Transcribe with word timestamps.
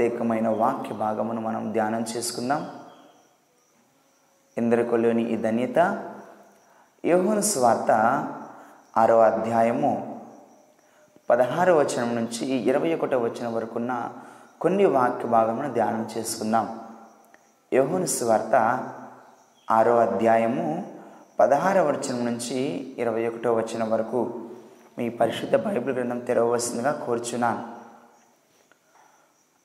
ప్రత్యేకమైన 0.00 0.48
వాక్య 0.48 0.94
భాగమును 0.94 1.40
మనం 1.40 1.72
ధ్యానం 1.72 2.04
చేసుకుందాం. 2.16 2.70
ఇంద్రకులోని 4.58 5.32
ఈ 5.32 5.36
ధన్యత. 5.36 6.12
యోహోను 7.04 7.40
స్వార్త 7.40 7.90
ఆరో 8.96 9.20
అధ్యాయము 9.20 10.20
పదహారు 11.30 11.72
వచనం 11.72 12.14
నుంచి 12.14 12.46
ఇరవై 12.46 12.94
ఒకటో 12.94 13.18
వచనం 13.18 13.54
వరకున్న 13.54 14.12
కొన్ని 14.60 14.84
వాక్య 14.84 15.28
భాగమును 15.28 15.72
ధ్యానం 15.72 16.10
చేసుకుందాం. 16.18 16.80
యోహోను 17.72 18.06
స్వార్త 18.06 18.54
ఆరో 19.70 19.96
అధ్యాయము 19.98 20.92
పదహారవ 21.40 21.88
వచనం 21.88 22.24
నుంచి 22.24 22.58
ఇరవై 22.98 23.28
ఒకటో 23.28 23.54
వచనం 23.54 23.90
వరకు 23.90 24.48
మీ 24.98 25.08
పరిశుద్ధ 25.08 25.56
బైబిల్ 25.56 25.94
గ్రంథం 25.94 26.18
తెరవవలసిందిగా 26.18 26.92
కోరుచున్నాను. 27.06 27.79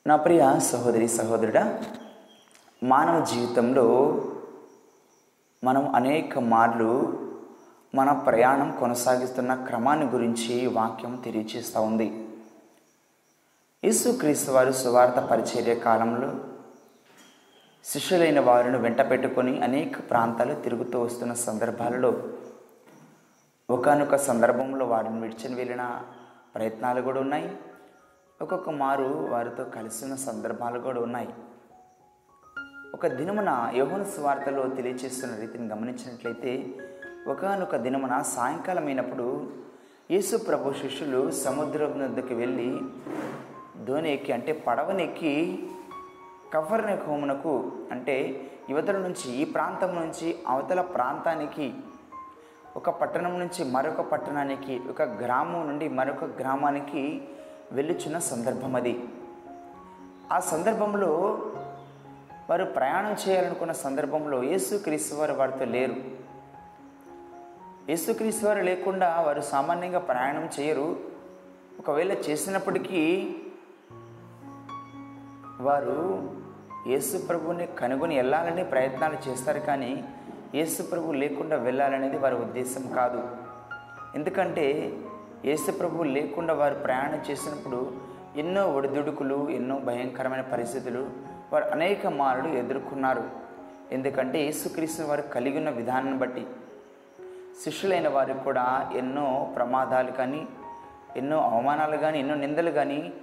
నా 0.08 0.16
ప్రియ 0.16 0.60
సహోదరి 0.60 1.08
సహోదరుడా 1.08 1.80
మానవ 2.84 3.26
జీవితంలో 3.26 3.86
మనం 5.64 5.96
అనేక 5.96 6.40
మార్లు 6.40 6.90
మన 7.96 8.12
ప్రయాణం 8.12 8.70
కొనసాగిస్తున్న 8.80 9.56
క్రమాన్ని 9.56 10.06
గురించి 10.06 10.68
వాక్యం 10.68 11.16
తెలియజేస్తూ 11.26 11.82
ఉంది. 11.82 12.08
యేసుక్రీస్తు 13.84 14.52
వారు 14.52 14.72
సువార్త 14.72 15.20
పరిచర్య 15.20 15.76
కాలంలో 15.76 16.32
శిష్యులైన 17.84 18.40
వారిని 18.40 18.78
వెంట 18.78 19.02
పెట్టుకొని 19.12 19.64
అనేక 19.64 20.10
ప్రాంతాలు 20.12 20.54
తిరుగుతూ 20.54 21.00
వస్తున్న 21.00 21.34
సందర్భాలలో 21.34 22.24
ఒకనొక 23.70 24.16
సందర్భంలో 24.16 24.86
వారిని 24.86 25.22
విడిచిని 25.22 25.56
వెళ్ళిన 25.56 26.02
ప్రయత్నాలు 26.56 27.02
కూడా 27.02 27.20
ఉన్నాయి. 27.20 27.50
ఒక్కొక్క 28.42 28.70
మారు 28.70 29.28
వారితో 29.32 29.64
కలిసిన 29.64 30.16
సందర్భాలు 30.16 30.80
కూడా 30.80 31.02
ఉన్నాయి. 31.02 31.28
ఒక 32.94 33.08
దినమున 33.08 33.72
యోహన 33.76 34.04
స్వార్థలో 34.04 34.68
తెలియచేస్తున్న 34.68 35.36
రీతిని 35.36 35.68
గమనించినట్లయితే 35.68 36.76
ఒకనొక 37.28 37.76
దినమున 37.76 38.22
సాయంకాలం 38.22 38.86
అయినప్పుడు 38.86 39.52
యేసు 40.12 40.38
ప్రభు 40.38 40.74
శిష్యులు 40.74 41.32
సముద్రం 41.32 42.04
వద్దకు 42.04 42.36
వెళ్ళి 42.36 42.80
ధోని 43.86 44.14
ఎక్కి 44.14 44.34
అంటే 44.34 44.64
పడవనెక్కి 44.68 45.34
కవర్న 46.54 47.00
హోమునకు 47.08 47.72
అంటే 47.92 48.42
యువతల 48.70 48.98
నుంచి 48.98 49.32
ఈ 49.32 49.46
ప్రాంతం 49.46 49.96
నుంచి 49.96 50.38
అవతల 50.48 50.82
ప్రాంతానికి 50.82 51.74
ఒక 52.76 52.90
పట్టణం 52.90 53.40
నుంచి 53.40 53.64
మరొక 53.64 54.02
పట్టణానికి 54.02 54.82
ఒక 54.90 55.02
గ్రామం 55.02 55.68
నుండి 55.68 55.90
మరొక 55.90 56.24
గ్రామానికి 56.24 57.28
వెళ్ళుచున్న 57.72 58.20
సందర్భం 58.20 58.76
అది. 58.76 59.04
ఆ 60.32 60.40
సందర్భంలో 60.40 61.42
వారు 62.50 62.66
ప్రయాణం 62.66 63.16
చేయాలనుకున్న 63.30 63.72
సందర్భంలో 63.72 64.44
యేసుక్రీస్తు 64.44 65.16
వారు 65.16 65.34
వారితో 65.34 65.66
లేరు. 65.66 65.96
యేసుక్రీస్తు 67.90 68.46
వారు 68.46 68.62
లేకుండా 68.62 69.22
వారు 69.22 69.42
సామాన్యంగా 69.42 70.00
ప్రయాణం 70.00 70.50
చేయరు. 70.60 70.98
ఒకవేళ 71.80 72.14
చేసినప్పటికీ 72.14 73.36
వారు 75.60 76.30
యేసు 76.88 77.18
ప్రభుని 77.18 77.66
కనుగొని 77.66 78.16
వెళ్ళాలని 78.16 78.64
ప్రయత్నాలు 78.64 79.30
చేస్తారు 79.30 79.60
కానీ 79.60 80.04
యేసు 80.56 80.84
ప్రభు 80.84 81.12
లేకుండా 81.12 81.56
వెళ్ళాలనేది 81.56 82.18
వారి 82.18 82.36
ఉద్దేశం 82.36 82.92
కాదు. 82.96 83.30
ఎందుకంటే 84.16 84.98
యేసు 85.46 86.04
లేకుండా 86.04 86.54
వారు 86.54 86.76
ప్రయాణం 86.76 87.32
చేసినప్పుడు 87.32 87.94
ఎన్నో 88.36 88.72
ఒడిదుడుకులు 88.72 89.50
ఎన్నో 89.50 89.76
భయంకరమైన 89.80 90.42
పరిస్థితులు 90.42 91.10
వారు 91.54 91.64
అనేక 91.64 92.08
మారులు 92.08 92.48
ఎదుర్కొన్నారు. 92.48 93.24
ఎందుకంటే 93.92 94.46
యేసుక్రీస్తు 94.46 95.04
వారు 95.04 95.22
కలిగి 95.22 95.58
ఉన్న 95.58 95.70
విధానాన్ని 95.70 96.18
బట్టి 96.18 96.48
శిష్యులైన 97.64 98.08
వారికి 98.08 98.40
కూడా 98.40 98.92
ఎన్నో 98.96 99.54
ప్రమాదాలు 99.56 100.12
కానీ 100.12 100.48
ఎన్నో 101.18 101.38
అవమానాలు 101.38 101.98
కానీ 101.98 102.20
ఎన్నో 102.20 102.36
నిందలు 102.36 102.72
కానీ 102.72 103.14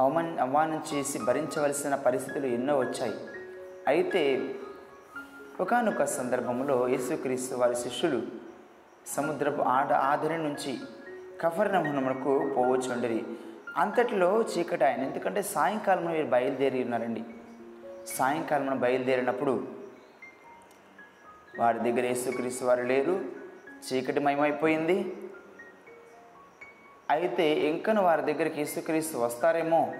అవమాన 0.00 0.40
అవమానం 0.40 0.82
చేసి 0.94 1.18
భరించవలసిన 1.18 1.94
పరిస్థితులు 1.94 2.46
ఎన్నో 2.46 2.78
వచ్చాయి. 2.78 3.14
అయితే 3.88 4.54
ఒకనొక 5.60 6.04
సందర్భంలో 6.04 6.88
యేసుక్రీస్తు 6.88 7.54
వారి 7.54 7.76
శిష్యులు 7.76 8.39
సముద్రపు 9.06 9.62
ఆడ 9.62 9.92
ఆదరి 9.92 10.38
నుంచి 10.38 10.78
కఫర్నమునకు 11.40 12.54
పోవచ్చుండరి. 12.56 13.24
అంతటిలో 13.76 14.42
చీకటి 14.42 14.84
ఆయన. 14.84 15.00
ఎందుకంటే 15.00 15.42
సాయంకాలం 15.42 16.04
మీరు 16.04 16.26
బయలుదేరి 16.26 16.84
ఉన్నారండి. 16.84 17.24
సాయంకాలం 18.06 18.80
బయలుదేరినప్పుడు 18.80 19.68
వారి 21.58 21.78
దగ్గర 21.78 22.06
యేసుక్రీస్తు 22.06 22.64
వారు 22.64 22.82
లేరు. 22.82 23.24
చీకటి 23.92 24.20
మయమైపోయింది. 24.20 25.16
అయితే 27.10 27.50
ఇంకను 27.50 28.02
వారి 28.02 28.22
దగ్గరికి 28.22 28.58
యేసుక్రీస్తు 28.60 29.18
వస్తారేమో 29.18 29.94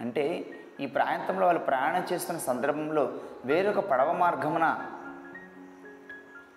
అంటే 0.00 0.46
ఈ 0.80 0.86
ప్రాంతంలో 0.86 1.46
వాళ్ళు 1.46 1.62
ప్రయాణం 1.62 2.06
చేస్తున్న 2.12 2.40
సందర్భంలో 2.40 3.12
వేరొక 3.44 3.78
పడవ 3.78 4.12
మార్గమున 4.12 4.86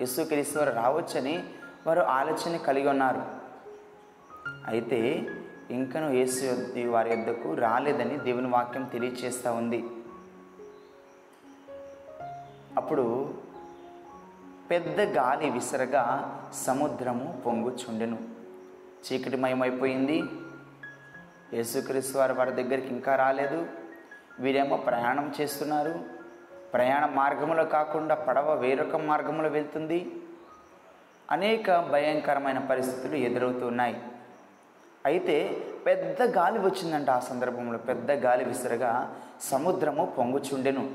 యేసుక్రీస్తు 0.02 0.60
వారు 0.60 0.70
రావచ్చని 0.70 1.44
వారు 1.88 2.00
ఆలోచన 2.00 2.58
కలిగి 2.58 2.90
ఉన్నారు. 2.90 3.22
అయితే 4.68 5.28
ఇంకను 5.72 6.10
యేసు 6.10 6.68
వారి 6.88 7.10
యొద్దకు 7.10 7.54
రాలేదని 7.54 8.18
దేవుని 8.18 8.48
వాక్యం 8.48 8.84
తెలియచేస్తూ 8.84 9.54
ఉంది. 9.54 9.84
అప్పుడు 12.78 13.34
పెద్ద 14.72 15.02
గాలి 15.02 15.50
విసరగా 15.50 16.06
సముద్రము 16.54 17.42
పొంగుచుండెను. 17.46 18.18
చీకటిమయమైపోయింది 19.06 20.24
యేసుక్రీస్తు 21.54 22.18
వారు 22.18 22.34
వారి 22.34 22.52
దగ్గరికి 22.52 22.88
ఇంకా 22.88 23.16
రాలేదు. 23.16 23.68
వీరేమో 24.40 24.78
ప్రయాణం 24.78 25.34
చేస్తున్నారు. 25.42 26.00
ప్రయాణ 26.74 27.06
మార్గంలో 27.06 27.66
కాకుండా 27.66 28.16
పడవ 28.16 28.54
వేరొక 28.54 28.96
మార్గంలో 28.96 29.50
వెళ్తుంది. 29.50 30.23
అనేక 31.32 31.80
భయంకరమైన 31.80 32.60
పరిస్థితులు 32.60 33.16
ఎదురవుతున్నాయి. 33.16 34.02
అయితే 35.06 35.68
పెద్ద 35.86 36.22
గాలి 36.22 36.60
వచ్చిందంట 36.60 37.10
ఆ 37.10 37.20
సందర్భంలో. 37.20 37.78
పెద్ద 37.78 38.12
గాలి 38.12 38.46
విసరగా 38.46 39.16
సముద్రము 39.42 40.14
పొంగుచుండెను. 40.18 40.92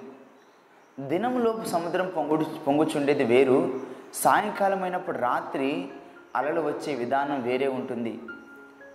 దినంలోపు 1.00 1.64
సముద్రం 1.64 2.12
పొంగుడు 2.16 2.44
పొంగుచుండేది 2.66 3.24
వేరు. 3.24 3.80
సాయంకాలం 4.14 4.82
అయినప్పుడు 4.82 5.18
రాత్రి 5.18 5.88
అలలు 6.36 6.60
వచ్చే 6.60 6.94
విధానం 6.94 7.42
వేరే 7.42 7.66
ఉంటుంది. 7.66 8.20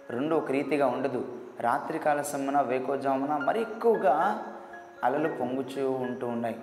రెండు 0.10 0.36
ఒక 0.36 0.52
రీతిగా 0.52 0.88
ఉండదు. 0.88 1.38
రాత్రికాల 1.60 2.22
సమ్మన 2.22 2.62
వేకోజామున 2.62 3.38
మరి 3.38 3.62
ఎక్కువగా 3.62 4.46
అలలు 5.04 5.30
పొంగుచూ 5.30 5.92
ఉంటూ 5.92 6.28
ఉన్నాయి. 6.28 6.60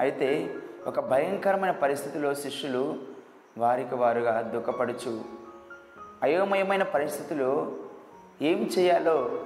అయితే 0.00 0.54
ఒక 0.86 1.00
భయంకరమైన 1.00 1.70
పరిస్థితిలో 1.70 2.34
శిష్యులు 2.34 3.13
వారికి 3.58 3.94
వారుగా 3.94 4.40
దుఃఖపడుచు. 4.40 5.20
అయోమయమైన 6.22 6.82
పరిస్థితులు 6.82 7.76
ఏం 8.42 8.70
చేయాలో 8.78 9.44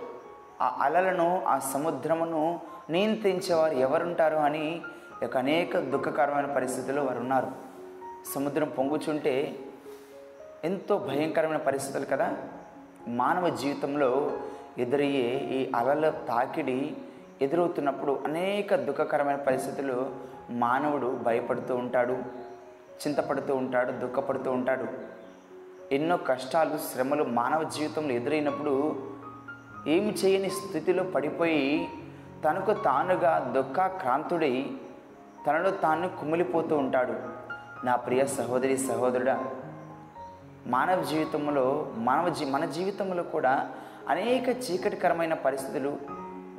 ఆ 0.62 0.78
అలలను 0.80 1.44
ఆ 1.44 1.58
సముద్రమును 1.58 2.60
నియంత్రించేవారు 2.90 3.74
ఎవరుంటారు 3.74 4.36
అని 4.36 4.80
ఒక 5.24 5.36
అనేక 5.36 5.78
దుఃఖకరమైన 5.78 6.54
పరిస్థితుల్లో 6.54 7.04
వారు 7.04 7.18
ఉన్నారు 7.18 7.46
సముద్రం 8.34 8.68
పొంగుచుంటే 8.68 9.58
ఎంతో 10.64 10.98
భయంకరమైన 10.98 11.56
పరిస్థితులు 11.56 12.06
కదా. 12.06 12.36
మానవ 13.08 13.48
జీవితంలో 13.48 14.30
ఎదురయ్యే 14.78 15.38
ఈ 15.38 15.72
అలల 15.76 16.10
తాకిడి 16.10 16.96
ఎదురవుతున్నప్పుడు 17.42 18.20
అనేక 18.24 18.74
దుఃఖకరమైన 18.74 19.36
పరిస్థితులు 19.36 20.10
మానవుడు 20.50 21.06
భయపడుతూ 21.22 21.76
ఉంటాడు. 21.76 22.18
చింతపడుతూ 23.00 23.56
ఉంటాడు 23.56 23.92
దుఃఖపడుతూ 23.92 24.50
ఉంటాడు. 24.52 24.86
ఎన్నో 25.94 26.16
కష్టాలు 26.16 26.78
శ్రమలు 26.78 27.24
మానవ 27.24 27.62
జీవితంలో 27.62 28.12
ఎదురైనప్పుడు 28.12 28.74
ఏమి 29.86 30.12
చేయని 30.12 30.50
స్థితిలో 30.50 31.02
పడిపోయి 31.02 31.88
తనకు 32.44 32.72
తానుగా 32.72 33.52
దుఃఖాక్రాంతుడై 33.54 34.66
తనలో 35.46 35.70
తాను 35.70 36.08
కుమిలిపోతూ 36.08 36.76
ఉంటాడు. 36.76 37.14
నా 37.86 37.96
ప్రియ 37.96 38.26
సహోదరి 38.26 38.78
సహోదరుడా 38.78 39.44
మానవ 40.66 41.02
జీవితంలో 41.02 41.92
మానవ 41.96 42.28
జీ 42.28 42.44
మన 42.44 42.64
జీవితంలో 42.64 43.22
కూడా 43.22 43.70
అనేక 44.08 44.48
చీకటికరమైన 44.48 45.34
పరిస్థితులు 45.34 45.96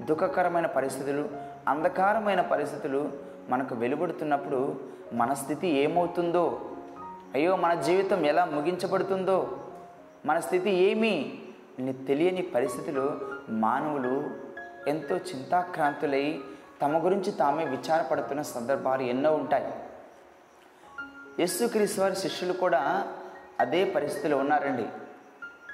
దుఃఖకరమైన 0.05 0.65
పరిస్థితులు 0.65 1.29
అంధకారమైన 1.67 2.41
పరిస్థితులు 2.41 3.01
మనకు 3.49 3.75
వెలువడుతున్నప్పుడు 3.75 4.79
మన 5.13 5.33
స్థితి 5.33 5.67
ఏమవుతుందో? 5.67 6.61
అయ్యో 7.33 7.55
మన 7.55 7.73
జీవితం 7.73 8.25
ఎలా 8.25 8.45
ముగించబడుతుందో? 8.45 9.59
మన 10.25 10.39
స్థితి 10.39 10.69
ఏమి? 10.69 11.41
అని 11.79 11.93
తెలియని 11.93 12.41
పరిస్థితిలో 12.41 13.19
మానవులు 13.49 14.29
ఎంతో 14.87 15.17
చింతాక్రాంతులై 15.17 16.39
తమ 16.81 17.05
గురించి 17.05 17.31
తామే 17.31 17.65
విచారపడుతున్న 17.65 18.41
సందర్భాలు 18.41 19.01
ఎన్నో 19.01 19.35
ఉంటాయి. 19.35 19.73
యేసుక్రీస్తు 21.39 22.01
వారి 22.01 22.15
శిష్యులు 22.15 22.53
కూడా 22.53 23.07
అదే 23.59 23.85
పరిస్థితిలో 23.85 24.37
ఉన్నారండి. 24.37 24.85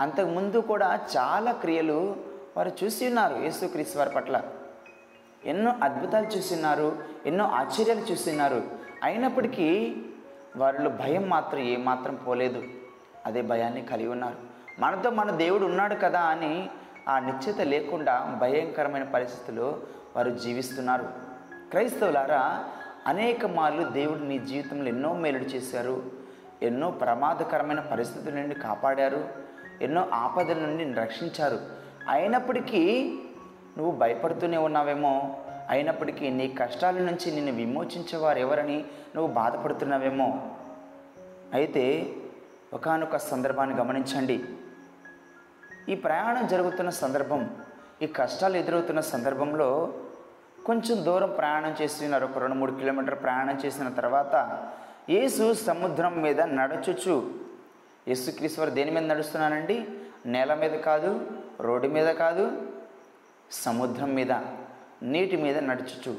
అంతకుముందు 0.01 0.57
కూడా 0.57 0.99
చాలా 1.17 1.51
క్రియలు 1.51 2.15
వారు 2.57 2.71
చూసి 2.83 3.07
ఉన్నారు 3.07 3.35
యేసుక్రీస్తు 3.35 3.97
వారి 3.97 4.09
పట్ల. 4.09 4.41
ఎన్నో 5.45 5.75
అద్భుతాలు 5.83 6.25
చూస్తున్నారు 6.25 7.03
ఎన్నో 7.25 7.45
ఆశ్చర్యాలు 7.45 7.99
చూస్తున్నారు. 7.99 8.63
అయినప్పటికీ 9.03 9.95
వారిలో 10.57 10.89
భయం 10.89 11.29
మాత్రం 11.29 11.59
ఏమాత్రం 11.59 12.15
పోలేదు. 12.15 12.63
అదే 13.25 13.41
భయాన్ని 13.41 13.81
కలిగి 13.81 14.07
ఉన్నారు. 14.07 14.35
మనతో 14.79 15.09
మన 15.09 15.31
దేవుడు 15.31 15.65
ఉన్నాడు 15.65 15.95
కదా 15.95 16.19
అని 16.19 16.69
ఆ 17.07 17.19
నిశ్చిత 17.19 17.61
లేకుండా 17.61 18.37
భయంకరమైన 18.41 19.03
పరిస్థితుల్లో 19.03 19.79
వారు 20.15 20.29
జీవిస్తున్నారు. 20.29 21.03
క్రైస్తవులారా 21.69 22.63
అనేక 23.07 23.45
మార్లు 23.45 23.83
దేవుడు 23.83 24.19
నీ 24.19 24.39
జీవితంలో 24.39 24.87
ఎన్నో 24.87 25.13
మేలుడు 25.13 25.43
చేశారు. 25.43 26.03
ఎన్నో 26.63 26.91
ప్రమాదకరమైన 26.91 27.79
పరిస్థితుల 27.79 28.33
నుండి 28.33 28.55
కాపాడారు. 28.55 29.29
ఎన్నో 29.81 30.07
ఆపదల 30.13 30.59
నుండి 30.59 30.93
రక్షించారు. 30.93 31.59
అయినప్పటికీ 32.09 33.13
నువ్వు 33.77 33.91
భయపడుతూనే 33.91 34.57
ఉన్నావేమో? 34.57 35.37
అయినప్పటికీ 35.69 36.29
నీ 36.29 36.47
కష్టాల 36.47 36.97
నుంచి 36.97 37.31
నిన్ను 37.31 37.51
విమోచించేవారు 37.51 38.39
ఎవరని 38.39 38.85
నువ్వు 39.15 39.33
బాధపడుతున్నావేమో? 39.33 40.49
అయితే 41.53 42.15
ఒకనొక 42.73 43.17
సందర్భాన్ని 43.17 43.75
గమనించండి. 43.75 44.43
ఈ 45.89 45.95
ప్రయాణం 45.95 46.47
జరుగుతున్న 46.47 46.89
సందర్భం 46.89 47.49
ఈ 48.01 48.07
కష్టాలు 48.07 48.57
ఎదురవుతున్న 48.57 48.99
సందర్భంలో 48.99 49.93
కొంచెం 50.65 51.05
దూరం 51.05 51.31
ప్రయాణం 51.31 51.75
చేస్తున్నారు. 51.81 52.25
ఒక 52.25 52.37
రెండు 52.37 52.55
మూడు 52.55 52.71
కిలోమీటర్ 52.71 53.23
ప్రయాణం 53.23 53.59
చేసిన 53.65 53.89
తర్వాత 53.89 54.35
యేసు 55.09 55.53
సముద్రం 55.53 56.21
మీద 56.21 56.41
నడచుచు 56.41 57.29
యేసుక్రీశ్వర్ 58.07 58.69
దేని 58.69 58.91
మీద 58.91 59.03
నడుస్తున్నానండి 59.03 59.87
నేల 60.25 60.53
మీద 60.53 60.71
కాదు 60.71 61.27
రోడ్డు 61.59 61.87
మీద 61.87 62.07
కాదు 62.15 62.61
సముద్రం 63.51 64.15
మీద 64.15 64.31
నీటి 65.03 65.37
మీద 65.37 65.57
నడుచుచు. 65.57 66.15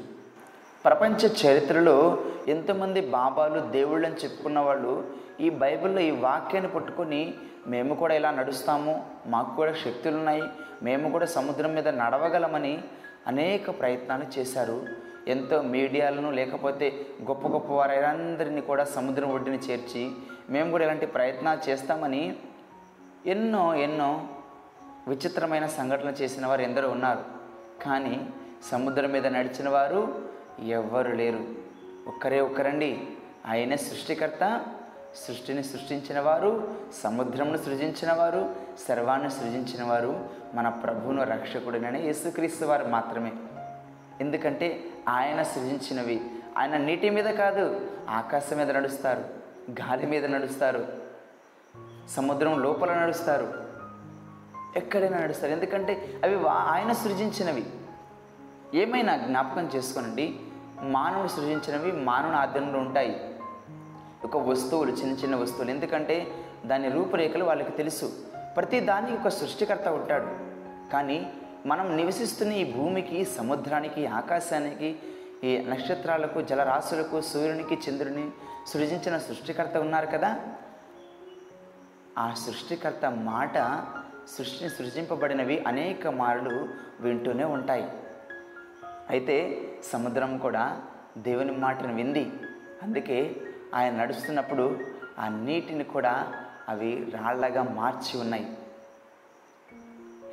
ప్రపంచ 0.85 1.47
చరిత్రలో 1.47 2.17
ఎంతోమంది 2.47 3.01
బాబాలు 3.01 3.59
దేవుళ్ళని 3.59 4.15
చెప్పుకున్న 4.15 4.59
వాళ్ళు 4.59 5.05
ఈ 5.39 5.49
బైబిల్లో 5.49 6.01
ఈ 6.01 6.11
వాక్యాన్ని 6.11 6.71
పట్టుకొని 6.71 7.33
మేము 7.67 7.95
కూడా 7.95 8.15
ఇలా 8.15 8.31
నడుస్తాము 8.31 9.05
మాకు 9.27 9.55
కూడా 9.55 9.73
శక్తులు 9.73 10.17
ఉన్నాయి 10.17 10.43
మేము 10.83 11.11
కూడా 11.11 11.25
సముద్రం 11.25 11.75
మీద 11.75 11.87
నడవగలమని 11.87 12.79
అనేక 13.27 13.79
ప్రయత్నాలు 13.79 14.39
చేశారు. 14.39 15.07
ఎంతో 15.27 15.61
మీడియాలను 15.61 16.31
లేకపోతే 16.31 17.05
గొప్ప 17.23 17.47
గొప్ప 17.47 17.73
వారందరినీ 17.73 18.61
కూడా 18.61 18.83
సముద్రం 18.83 19.33
ఒడ్డుని 19.33 19.57
చేర్చి 19.57 20.11
మేము 20.49 20.71
కూడా 20.71 20.83
ఇలాంటి 20.83 21.05
ప్రయత్నాలు 21.05 21.69
చేస్తామని 21.69 22.35
ఎన్నో 23.25 23.75
ఎన్నో 23.75 24.27
విచిత్రమైన 25.07 25.65
సంఘటన 25.65 26.07
చేసిన 26.09 26.45
వారు 26.45 26.61
ఎందరో 26.61 26.89
ఉన్నారు. 26.89 27.23
కానీ 27.83 28.29
సముద్రం 28.71 29.11
మీద 29.11 29.27
నడిచిన 29.27 29.69
వారు 29.69 30.29
ఎవ్వరు 30.67 31.11
లేరు. 31.11 31.45
ఒక్కరే 32.07 32.41
ఒక్కరండి. 32.41 33.07
ఆయన 33.45 33.75
సృష్టికర్త 33.75 34.65
సృష్టిని 35.27 35.63
సృష్టించిన 35.63 36.19
వారు 36.19 36.75
సముద్రమును 37.03 37.57
సృజించిన 37.57 38.13
వారు 38.13 38.55
సర్వాన్ని 38.87 39.29
సృజించిన 39.31 39.83
వారు 39.83 40.29
మన 40.53 40.69
ప్రభువును 40.69 41.23
రక్షకుడినని 41.23 42.01
యేసుక్రీస్తు 42.01 42.65
వారు 42.65 42.85
మాత్రమే. 42.85 43.31
ఎందుకంటే 44.21 44.83
ఆయన 45.09 45.43
సృజించినవి. 45.43 46.21
ఆయన 46.57 46.77
నీటి 46.77 47.09
మీద 47.09 47.25
కాదు 47.25 47.91
ఆకాశం 48.09 48.57
మీద 48.57 48.71
నడుస్తారు 48.71 49.19
గాలి 49.71 50.05
మీద 50.05 50.25
నడుస్తారు 50.25 50.87
సముద్రం 52.09 52.61
లోపల 52.61 52.93
నడుస్తారు. 52.93 53.66
ఎక్కడైనా 54.77 55.19
నడుస్తారు. 55.19 55.51
ఎందుకంటే 55.51 56.21
అవి 56.23 56.47
ఆయన 56.49 56.91
సృజించినవి. 56.91 57.65
ఏమైనా 58.73 59.17
జ్ఞాపకం 59.17 59.69
చేసుకోనండి 59.75 60.39
మానవుడు 60.81 61.27
సృజించినవి 61.27 61.91
మానవుని 61.91 62.37
ఆధ్వర్యంలో 62.37 62.79
ఉంటాయి. 62.79 63.35
ఒక 64.23 64.37
వస్తువులు 64.37 64.91
చిన్న 64.91 65.17
చిన్న 65.17 65.35
వస్తువులు. 65.35 65.69
ఎందుకంటే 65.69 66.27
దాని 66.65 66.89
రూపురేఖలు 66.89 67.43
వాళ్ళకి 67.43 67.71
తెలుసు. 67.71 68.13
ప్రతి 68.57 68.79
దానికి 68.79 69.13
ఒక 69.13 69.27
సృష్టికర్త 69.27 69.87
ఉంటాడు. 69.87 70.27
కానీ 70.93 71.33
మనం 71.65 71.97
నివసిస్తున్న 71.97 72.53
ఈ 72.53 72.73
భూమికి 72.73 73.25
సముద్రానికి 73.25 74.07
ఆకాశానికి 74.07 74.99
ఈ 75.43 75.57
నక్షత్రాలకు 75.57 76.41
జలరాశులకు 76.41 77.21
సూర్యునికి 77.21 77.77
చంద్రుని 77.89 78.29
సృజించిన 78.67 79.17
సృష్టికర్త 79.17 79.77
ఉన్నారు 79.77 80.05
కదా? 80.05 80.39
ఆ 82.17 82.33
సృష్టికర్త 82.33 83.05
మాట 83.11 83.57
సృష్టి 84.27 84.69
సృజింపబడినవి 84.69 85.63
అనేక 85.67 86.07
మార్లు 86.07 86.67
వింటూనే 86.99 87.43
ఉంటాయి. 87.43 87.89
అయితే 89.09 89.63
సముద్రం 89.83 90.37
కూడా 90.37 90.81
దేవుని 91.17 91.51
మాటను 91.51 91.95
వింది. 91.95 92.31
అందుకే 92.83 93.35
ఆయన 93.75 93.95
నడుస్తున్నప్పుడు 93.95 94.79
ఆ 95.19 95.27
నీటిని 95.27 95.83
కూడా 95.83 96.33
అవి 96.69 97.11
రాళ్ళగా 97.23 97.63
మార్చి 97.63 98.19
ఉన్నాయి. 98.19 98.57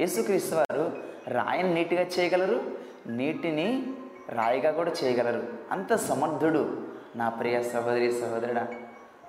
యేసుక్రీస్తు 0.00 0.54
వారు 0.54 1.02
రాయిని 1.28 1.74
నీటిగా 1.74 2.02
చేయగలరు? 2.02 2.78
నీటిని 3.06 3.94
రాయిగా 4.28 4.70
కూడా 4.70 4.92
చేయగలరు. 5.04 5.46
అంత 5.70 5.94
సమర్థుడు 5.94 6.88
నా 7.16 7.28
ప్రియ 7.28 7.62
సహోదరి 7.62 8.12
సహోదరుడా 8.12 8.68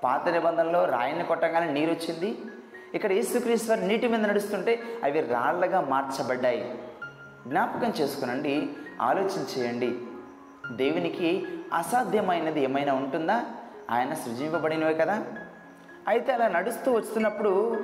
పాత 0.04 0.30
నిబంధనలో 0.30 0.86
రాయిని 0.86 1.24
కొట్టగానే 1.24 1.72
నీరు 1.72 1.92
వచ్చింది 1.92 2.38
ఇక్కడ 2.96 3.12
యేసుక్రీశ్వర్ 3.12 3.88
నీటి 3.88 4.08
మీద 4.08 4.26
నడుస్తుంటే 4.26 4.84
అవి 5.04 5.22
రాళ్ళగా 5.22 5.82
మార్చబడ్డాయి. 5.82 6.80
జ్ఞాపకం 7.48 7.94
చేసుకునండి 8.02 8.70
ఆలోచన 9.02 9.46
చేయండి. 9.58 9.98
దేవునికి 10.72 11.48
అసాధ్యమైనది 11.74 12.64
ఏమైనా 12.64 12.94
ఉంటుందా? 12.94 13.46
ఆయన 13.92 14.14
సృజింపబడినవే 14.14 14.94
కదా. 14.94 15.24
అయితే 16.08 16.34
అలా 16.34 16.48
నడుస్తూ 16.48 16.92
వస్తున్నప్పుడు 16.92 17.78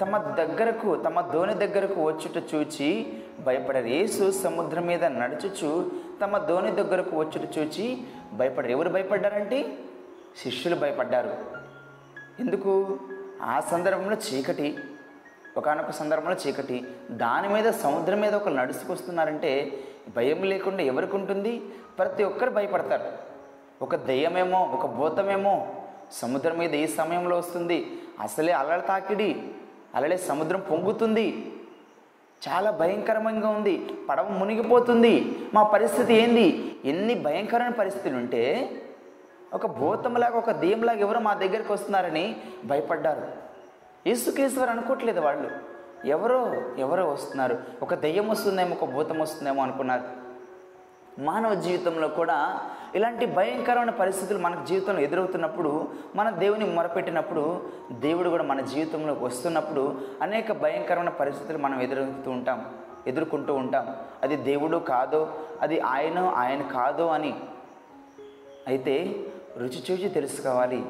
తమ 0.00 0.18
దగ్గరకు 0.18 1.02
తమ 1.02 1.20
ధోని 1.20 1.54
దగ్గరకు 1.54 2.04
వచ్చుట 2.04 2.54
చూచి 2.54 3.22
భయపడరు. 3.40 3.86
యేసు 3.86 4.30
సముద్రం 4.30 4.86
మీద 4.86 5.04
నడుచుచు 5.04 5.90
తమ 6.22 6.38
ధోని 6.38 6.70
దగ్గరకు 6.70 7.16
వచ్చుట 7.16 7.58
చూచి 7.58 8.02
భయపడరు. 8.32 8.70
ఎవరు 8.70 8.88
భయపడ్డారంటే? 8.88 9.78
శిష్యులు 10.42 10.76
భయపడ్డారు. 10.76 11.34
ఎందుకు? 12.40 12.98
ఆ 13.42 13.60
సందర్భంలో 13.60 14.16
చీకటి 14.16 14.78
ఒకానొక 15.56 15.90
సందర్భంలో 15.90 16.36
చీకటి. 16.46 16.84
దాని 17.10 17.48
మీద 17.48 17.72
సముద్రం 17.72 18.20
మీద 18.20 18.34
ఒకరు 18.34 18.54
నడుచుకొస్తున్నారంటే 18.54 19.78
భయం 20.16 20.42
లేకుండా 20.42 20.82
ఎవరికి 20.82 21.16
ఉంటుంది? 21.16 21.62
ప్రతి 21.98 22.24
ఒక్కరు 22.24 22.50
భయపడతారు. 22.50 23.04
ఒక 23.82 23.96
దెయ్యమేమో 23.96 24.62
ఒక 24.62 24.86
భూతమేమో 24.86 25.68
సముద్రం 26.12 26.58
మీద 26.58 26.74
ఏ 26.74 26.86
సమయంలో 26.86 27.38
వస్తుంది? 27.38 27.98
అసలే 28.20 28.52
అలల 28.52 28.80
తాకిడి 28.80 29.42
అలలే 29.94 30.16
సముద్రం 30.16 30.60
పొంగుతుంది. 30.70 31.52
చాలా 32.48 32.70
భయంకరంగా 32.70 33.48
ఉంది. 33.48 33.86
పడవ 34.08 34.28
మునిగిపోతుంది. 34.28 35.38
మా 35.54 35.62
పరిస్థితి 35.62 36.14
ఏంది? 36.14 36.76
ఎన్ని 36.84 37.14
భయంకరమైన 37.14 37.70
పరిస్థితులు 37.70 38.16
ఉంటే 38.16 38.70
ఒక 39.54 39.66
భూతంలాగా 39.66 40.38
ఒక 40.38 40.50
దెయ్యంలాగా 40.50 40.98
ఎవరు 40.98 41.18
మా 41.18 41.34
దగ్గరికి 41.34 41.72
వస్తున్నారని 41.72 42.36
భయపడ్డారు. 42.64 43.26
యేసుకేశ్వరు 44.06 44.70
అనుకోవట్లేదు 44.70 45.20
వాళ్ళు. 45.20 45.50
ఎవరో 46.06 46.54
ఎవరో 46.78 47.08
వస్తున్నారు. 47.08 47.58
ఒక 47.82 47.94
దెయ్యం 47.94 48.28
వస్తుందేమో 48.28 48.76
ఒక 48.82 48.90
భూతం 48.90 49.18
వస్తుందేమో 49.18 49.62
అనుకున్నారు. 49.62 50.02
మానవ 51.18 51.54
జీవితంలో 51.54 52.08
కూడా 52.08 52.60
ఇలాంటి 52.94 53.26
భయంకరమైన 53.26 53.90
పరిస్థితులు 53.90 54.38
మన 54.38 54.64
జీవితంలో 54.64 55.00
ఎదురవుతున్నప్పుడు 55.00 55.88
మన 56.16 56.30
దేవుని 56.30 56.64
మొరపెట్టినప్పుడు 56.64 57.70
దేవుడు 57.92 58.28
కూడా 58.28 58.44
మన 58.44 58.60
జీవితంలోకి 58.60 59.24
వస్తున్నప్పుడు 59.24 60.00
అనేక 60.22 60.52
భయంకరమైన 60.52 61.08
పరిస్థితులు 61.08 61.58
మనం 61.58 61.80
ఎదురవుతూ 61.80 62.30
ఉంటాం 62.30 62.66
ఎదుర్కొంటూ 63.06 63.54
ఉంటాం. 63.54 63.96
అది 64.22 64.36
దేవుడు 64.36 64.76
కాదో 64.76 65.34
అది 65.60 65.80
ఆయన 65.80 66.18
ఆయన 66.18 66.62
కాదో 66.62 67.06
అని. 67.06 67.34
అయితే 68.68 69.24
రుచి 69.58 69.82
చూచి 69.90 70.08
తెలుసుకోవాలి. 70.08 70.84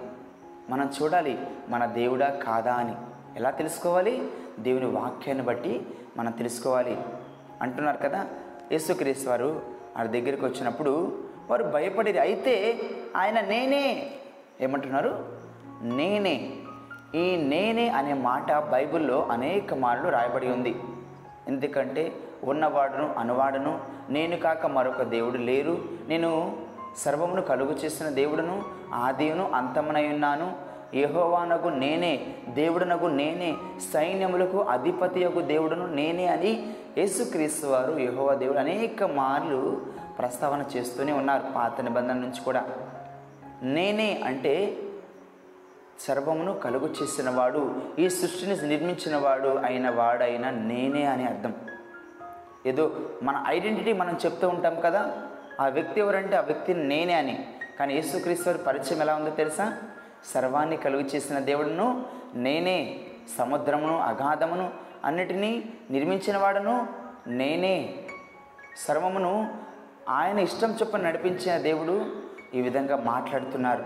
మనం 0.70 0.92
చూడాలి 1.02 1.46
మన 1.68 1.86
దేవుడా 1.86 2.28
కాదా 2.28 2.74
అని. 2.74 2.94
ఎలా 3.36 3.50
తెలుసుకోవాలి? 3.50 4.28
దేవుని 4.58 4.86
వాక్యాన్ని 4.86 5.44
బట్టి 5.44 5.86
మనం 6.16 6.32
తెలుసుకోవాలి. 6.32 6.98
అంటున్నారు 7.62 7.96
కదా 7.96 8.26
యేసుక్రీస్తు 8.72 9.30
వారు 9.30 9.62
వారి 9.96 10.08
దగ్గరికి 10.08 10.44
వచ్చినప్పుడు 10.44 11.22
వారు 11.50 11.64
భయపడేది 11.64 12.18
అయితే 12.18 12.80
ఆయన 13.16 13.40
నేనే. 13.40 14.10
ఏమంటున్నారు? 14.60 15.38
నేనే. 15.82 16.52
ఈ 17.14 17.36
నేనే 17.36 17.88
అనే 17.88 18.14
మాట 18.14 18.52
బైబిల్లో 18.52 19.28
అనేక 19.30 19.74
మార్లు 19.74 20.08
రాయబడి 20.08 20.48
ఉంది. 20.48 20.80
ఎందుకంటే 21.48 22.12
ఉన్నవాడును 22.44 23.14
అనువాడును 23.18 23.80
నేను 24.10 24.36
కాక 24.36 24.66
మరొక 24.66 25.02
దేవుడు 25.02 25.38
లేరు. 25.38 25.84
నేను 26.08 26.56
సర్వమును 26.96 27.42
కలుగు 27.42 27.72
చేసిన 27.72 28.08
దేవుడును 28.08 28.62
ఆదియును 28.94 29.50
అంతమునై 29.54 30.08
ఉన్నాను. 30.08 30.70
యహోవానకు 30.94 31.68
నేనే 31.68 32.26
దేవుడునకు 32.48 33.06
నేనే 33.06 33.56
సైన్యములకు 33.92 34.58
అధిపతి 34.58 35.20
యొక్క 35.20 35.40
దేవుడును 35.40 35.86
నేనే 35.86 36.26
అని 36.26 36.72
యేసుక్రీస్తు 36.98 37.66
వారు 37.66 37.98
యహోవా 37.98 38.34
దేవుడు 38.34 38.58
అనేక 38.58 39.04
మార్లు 39.04 39.86
ప్రస్తావన 40.18 40.64
చేస్తూనే 40.76 41.12
ఉన్నారు 41.12 41.42
పాత 41.56 41.80
నిబంధన 41.80 42.14
నుంచి 42.14 42.40
కూడా. 42.44 42.64
నేనే 43.62 44.20
అంటే 44.24 44.76
సర్వమును 46.00 46.54
కలుగు 46.54 46.94
చేసినవాడు 47.02 47.74
ఈ 47.98 48.08
సృష్టిని 48.08 48.68
నిర్మించినవాడు 48.68 49.48
అయిన 49.48 49.90
వాడైన 49.90 50.50
నేనే 50.50 51.04
అని 51.04 51.26
అర్థం. 51.26 51.54
ఏదో 52.66 52.90
మన 53.22 53.44
ఐడెంటిటీ 53.48 53.92
మనం 53.92 54.18
చెప్తూ 54.24 54.48
ఉంటాం 54.48 54.76
కదా 54.84 55.12
ఆ 55.60 55.68
వ్యక్తి 55.68 56.00
ఎవరంటే 56.00 56.36
ఆ 56.36 56.40
వ్యక్తి 56.40 56.74
నేనే 56.74 57.12
అని. 57.12 57.46
కానీ 57.78 57.94
యేసుక్రీస్తు 57.94 58.50
వారి 58.50 58.62
పరిచయం 58.62 59.02
ఎలా 59.02 59.14
ఉందో 59.14 59.30
తెలుసా? 59.30 59.78
సర్వాన్ని 60.34 60.76
కలుగు 60.76 61.02
చేసిన 61.02 61.38
దేవుడును 61.38 62.06
నేనే 62.34 63.00
సముద్రమును 63.38 63.98
అగాధమును 63.98 64.70
అన్నిటినీ 65.04 65.64
నిర్మించిన 65.90 66.36
వాడును 66.36 66.88
నేనే 67.26 67.94
సర్వమును 68.86 69.54
ఆయన 70.08 70.38
ఇష్టం 70.38 70.72
చొప్పున 70.82 71.00
నడిపించిన 71.00 71.58
దేవుడు 71.58 72.06
ఈ 72.54 72.60
విధంగా 72.60 72.96
మాట్లాడుతున్నారు. 72.96 73.84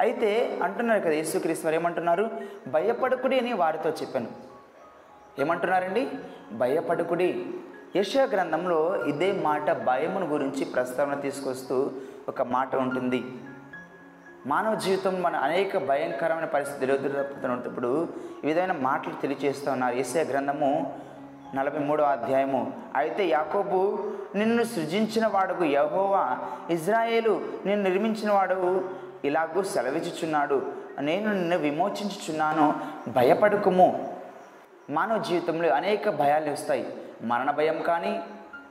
అయితే 0.00 0.58
అంటున్నారు 0.62 1.00
కదా 1.00 1.10
యేసుక్రీస్తు 1.10 1.66
వారు 1.66 1.74
ఏమంటున్నారు? 1.74 2.30
భయపడకుడి 2.68 3.38
అని 3.38 3.52
వారితో 3.52 3.90
చెప్పాను. 3.90 4.28
ఏమంటున్నారండి? 5.38 6.08
భయపడకుడి. 6.52 7.44
యశా 7.96 8.22
గ్రంథంలో 8.22 9.04
ఇదే 9.04 9.32
మాట 9.32 9.72
భయమును 9.72 10.26
గురించి 10.26 10.64
ప్రస్తావన 10.64 11.14
తీసుకొస్తూ 11.14 11.90
ఒక 12.28 12.42
మాట 12.42 12.76
ఉంటుంది. 12.76 13.24
మానవ 14.46 14.74
జీవితం 14.74 15.22
మన 15.22 15.36
అనేక 15.36 15.78
భయంకరమైన 15.78 16.44
పరిస్థితులు 16.44 16.94
ఎదురుతున్నప్పుడు 16.94 18.08
ఈ 18.44 18.46
విధమైన 18.46 18.72
మాటలు 18.72 19.12
తెలియజేస్తూ 19.22 19.72
ఉన్నారు. 19.72 19.94
ఏసే 19.94 20.24
గ్రంథము 20.24 20.98
నలభై 21.54 21.78
మూడో 21.78 22.04
అధ్యాయము. 22.04 22.72
అయితే 22.96 23.26
యాకోబు 23.26 24.10
నిన్ను 24.34 24.62
సృజించిన 24.62 25.26
వాడుకు 25.26 25.64
యహోవా 25.64 26.38
ఇజ్రాయేలు 26.70 27.40
నిన్ను 27.66 27.90
నిర్మించిన 27.90 28.32
వాడు 28.32 28.90
ఇలాగూ 29.24 29.62
సెలవిచ్చుచున్నాడు. 29.62 30.72
నేను 31.00 31.32
నిన్ను 31.32 31.58
విమోచించుచున్నాను. 31.58 32.74
భయపడుకుము. 33.10 34.18
మానవ 34.90 35.18
జీవితంలో 35.18 35.74
అనేక 35.74 36.10
భయాలు 36.10 36.52
వస్తాయి. 36.52 37.01
మరణ 37.22 37.50
భయం 37.50 37.82
కానీ 37.82 38.20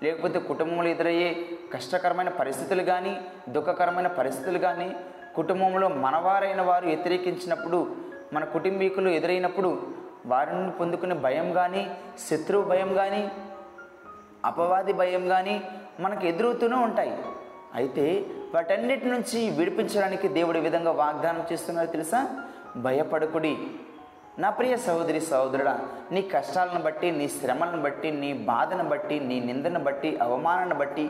లేకపోతే 0.03 0.39
కుటుంబంలో 0.39 0.89
ఎదురయ్యే 0.89 1.49
కష్టకరమైన 1.73 2.29
పరిస్థితులు 2.29 2.83
కానీ 2.83 3.21
దుఃఖకరమైన 3.49 4.07
పరిస్థితులు 4.07 4.59
కానీ 4.59 4.95
కుటుంబంలో 5.35 5.87
మనవారైన 5.89 6.61
వారు 6.61 6.85
వ్యతిరేకించినప్పుడు 6.85 7.95
మన 8.33 8.43
కుటుంబీకులు 8.43 9.09
ఎదురైనప్పుడు 9.09 9.81
వారి 10.25 10.53
నుండి 10.53 10.71
పొందుకునే 10.71 11.15
భయం 11.15 11.53
కానీ 11.53 11.91
శత్రువు 12.29 12.63
భయం 12.63 12.93
కానీ 12.93 13.31
అపవాది 14.45 14.93
భయం 14.93 15.27
కానీ 15.27 15.61
మనకు 15.99 16.25
ఎదురవుతూనే 16.25 16.75
ఉంటాయి. 16.75 17.17
అయితే 17.73 18.25
వాటన్నిటి 18.55 19.05
నుంచి 19.05 19.49
విడిపించడానికి 19.49 20.27
దేవుడు 20.27 20.59
విధంగా 20.59 20.91
వాగ్దానం 20.91 21.43
చేస్తున్నారు 21.51 21.87
తెలుసా? 21.87 22.47
భయపడకుడి. 22.77 23.57
నా 24.37 24.49
ప్రియ 24.49 24.73
సహోదరి 24.77 25.21
సహోదరుడా 25.21 25.73
నీ 26.11 26.21
కష్టాలను 26.31 26.81
బట్టి 26.83 27.07
నీ 27.11 27.25
శ్రమలను 27.29 27.81
బట్టి 27.81 28.09
నీ 28.11 28.29
బాధను 28.43 28.83
బట్టి 28.83 29.15
నీ 29.19 29.37
నిందను 29.39 29.79
బట్టి 29.79 30.09
అవమానాన్ని 30.21 30.75
బట్టి 30.75 31.05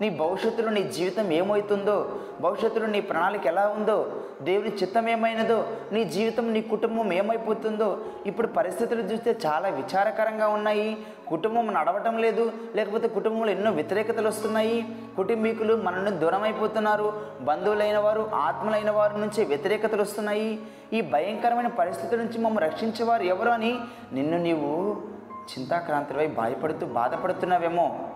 నీ 0.00 0.10
భవిష్యత్తులో 0.10 0.70
నీ 0.70 0.82
జీవితం 0.82 1.32
ఏమవుతుందో 1.32 2.20
భవిష్యత్తులో 2.40 2.86
నీ 2.86 3.00
ప్రణాళిక 3.00 3.46
ఎలా 3.46 3.68
ఉందో 3.68 3.96
దేవుని 4.42 4.70
చిత్తం 4.70 5.08
ఏమైనదో 5.08 5.66
నీ 5.92 6.04
జీవితం 6.04 6.52
నీ 6.52 6.62
కుటుంబం 6.62 7.12
ఏమైపోతుందో 7.12 7.98
ఇప్పుడు 8.26 8.46
పరిస్థితులు 8.46 9.00
చూస్తే 9.00 9.38
చాలా 9.46 9.68
విచారకరంగా 9.68 10.48
ఉన్నాయి. 10.48 10.96
కుటుంబం 11.28 11.66
నడవటం 11.74 12.18
లేదు 12.18 12.52
లేకపోతే 12.74 13.08
కుటుంబంలో 13.08 13.52
ఎన్నో 13.52 13.70
వ్యతిరేకతలు 13.70 14.28
వస్తున్నాయి. 14.28 14.84
కుటుంబీకులు 15.16 15.76
మన 15.76 15.94
నుండి 15.94 16.18
దూరం 16.18 16.42
అయిపోతున్నారు 16.42 17.12
బంధువులైన 17.40 17.98
వారు 17.98 18.30
ఆత్మలైన 18.34 18.90
వారి 18.90 19.20
నుంచి 19.20 19.44
వ్యతిరేకతలు 19.44 20.02
వస్తున్నాయి. 20.02 20.58
ఈ 20.92 21.00
భయంకరమైన 21.00 21.66
పరిస్థితుల 21.66 22.18
నుంచి 22.18 22.38
మమ్మల్ని 22.38 22.70
రక్షించేవారు 22.70 23.22
ఎవరు 23.22 23.48
అని 23.48 23.78
నిన్ను 24.12 24.38
నీవు 24.38 24.96
చింతాక్రాంతులపై 25.52 26.26
భయపడుతూ 26.26 26.86
బాధపడుతున్నావేమో 26.86 28.08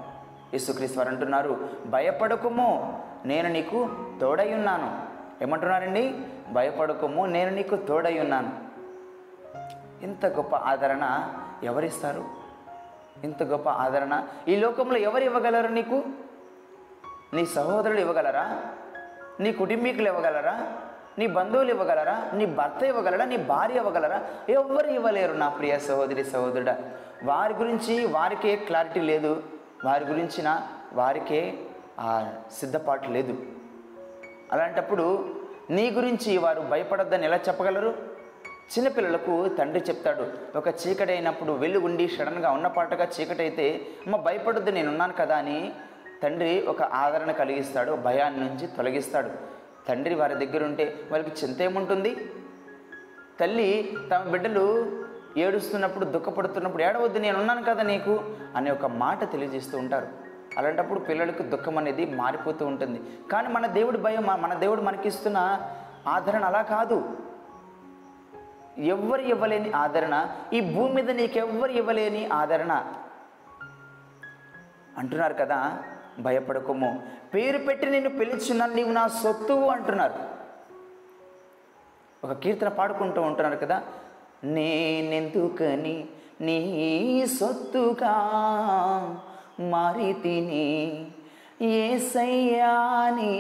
యేసుక్రీశ్వర్ 0.55 1.09
అంటున్నారు 1.09 1.69
భయపడకుము 1.87 3.03
నేను 3.25 3.49
నీకు 3.49 3.89
తోడై 4.21 4.55
ఉన్నాను. 4.55 5.01
ఏమంటున్నారండి? 5.43 6.21
భయపడకుము 6.53 7.27
నేను 7.27 7.51
నీకు 7.51 7.77
తోడై 7.77 8.19
ఉన్నాను. 8.19 8.51
ఇంత 10.03 10.27
గొప్ప 10.27 10.57
ఆదరణ 10.57 11.29
ఎవరిస్తారు? 11.63 12.25
ఇంత 13.25 13.43
గొప్ప 13.43 13.69
ఆదరణ 13.69 14.23
ఈ 14.49 14.57
లోకంలో 14.57 14.97
ఎవరు 14.97 15.25
ఇవ్వగలరు 15.25 15.69
నీకు? 15.69 16.03
నీ 17.35 17.47
సహోదరులు 17.47 18.01
ఇవ్వగలరా? 18.01 18.63
నీ 19.41 19.53
కుటుంబీకులు 19.53 20.09
ఇవ్వగలరా? 20.09 20.73
నీ 21.19 21.27
బంధువులు 21.27 21.71
ఇవ్వగలరా? 21.71 22.31
నీ 22.35 22.47
భర్త 22.47 22.83
ఇవ్వగలరా? 22.83 23.25
నీ 23.25 23.37
భార్య 23.37 23.75
ఇవ్వగలరా? 23.75 24.23
ఎవరు 24.49 24.87
ఇవ్వలేరు 24.87 25.33
నా 25.33 25.49
ప్రియ 25.49 25.79
సహోదరి 25.79 26.25
సహోదరుడా. 26.25 26.79
వారి 27.25 27.55
గురించి 27.55 28.07
వారికే 28.07 28.57
క్లారిటీ 28.57 29.01
లేదు. 29.01 29.43
వారి 29.87 30.05
గురించిన 30.05 30.49
వారికే 30.93 31.41
ఆ 32.01 32.11
సిద్ధపాటు 32.53 33.09
లేదు. 33.17 33.35
అలాంటప్పుడు 34.53 35.07
నీ 35.77 35.85
గురించి 35.91 36.31
వారు 36.45 36.61
భయపడొద్దని 36.61 37.25
ఎలా 37.25 37.39
చెప్పగలరు? 37.49 37.91
చిన్నపిల్లలకు 38.75 39.35
తండ్రి 39.59 39.81
చెప్తాడు 39.89 40.25
ఒక 40.59 40.69
చీకటి 40.83 41.13
అయినప్పుడు 41.13 41.53
ఉండి 41.89 42.09
సడన్గా 42.09 42.51
ఉన్నపాటుగా 42.51 43.07
చీకటి 43.17 43.43
అయితే 43.43 43.67
అమ్మ 44.07 44.17
భయపడద్దు 44.17 44.71
నేను 44.71 44.89
ఉన్నాను 44.91 45.15
కదా 45.21 45.37
అని 45.37 45.59
తండ్రి 46.23 46.53
ఒక 46.73 46.83
ఆదరణ 47.03 47.31
కలిగిస్తాడు 47.41 47.93
భయాన్ని 48.07 48.41
నుంచి 48.41 48.67
తొలగిస్తాడు. 48.77 49.31
తండ్రి 49.89 50.15
వారి 50.15 50.35
దగ్గర 50.35 50.63
ఉంటే 50.65 50.87
వారికి 51.13 51.33
చింత 51.43 51.61
ఏముంటుంది? 51.63 52.13
తల్లి 53.41 53.71
తమ 54.11 54.23
బిడ్డలు 54.33 54.65
ఏడుస్తున్నప్పుడు 55.37 56.05
దుఃఖపడుతున్నప్పుడు 56.05 56.83
ఏడవద్దు 56.83 57.19
నేను 57.19 57.39
ఉన్నాను 57.39 57.63
కదా 57.63 57.83
నీకు 57.83 58.25
అనే 58.57 58.71
ఒక 58.71 58.87
మాట 58.87 59.33
తెలియజేస్తూ 59.33 59.79
ఉంటారు. 59.79 60.09
అలాంటప్పుడు 60.59 61.01
పిల్లలకు 61.01 61.43
దుఃఖం 61.43 61.79
అనేది 61.79 62.07
మారిపోతూ 62.07 62.67
ఉంటుంది. 62.67 63.03
కానీ 63.33 63.49
మన 63.49 63.67
దేవుడి 63.67 63.99
భయం 63.99 64.27
మన 64.27 64.55
దేవుడు 64.55 64.81
మనకిస్తున్న 64.81 65.61
ఆదరణ 66.07 66.45
అలా 66.45 66.63
కాదు. 66.63 67.19
ఎవ్వరు 68.79 69.21
ఇవ్వలేని 69.21 69.73
ఆదరణ 69.73 70.29
ఈ 70.53 70.61
భూమి 70.61 70.95
మీద 70.95 71.11
నీకెవ్వరు 71.11 71.71
ఇవ్వలేని 71.71 72.27
ఆదరణ. 72.27 72.93
అంటున్నారు 74.99 75.35
కదా 75.35 75.83
భయపడకము. 76.19 77.03
పేరు 77.35 77.59
పెట్టి 77.59 77.87
నిన్ను 77.87 78.11
పిలుచున్నాను 78.11 78.75
నీవు 78.75 78.93
నా 78.93 79.09
సొత్తు 79.09 79.53
అంటున్నారు. 79.53 80.15
ఒక 82.25 82.33
కీర్తన 82.33 82.69
పాడుకుంటూ 82.69 83.23
ఉంటున్నారు 83.23 83.57
కదా 83.57 83.83
నేనెందుకని 84.45 86.05
నీ 86.41 87.27
సొత్తుగా 87.41 88.17
మారి 89.61 90.13
తిని 90.13 91.07
ఏసయ్యాని 91.67 93.35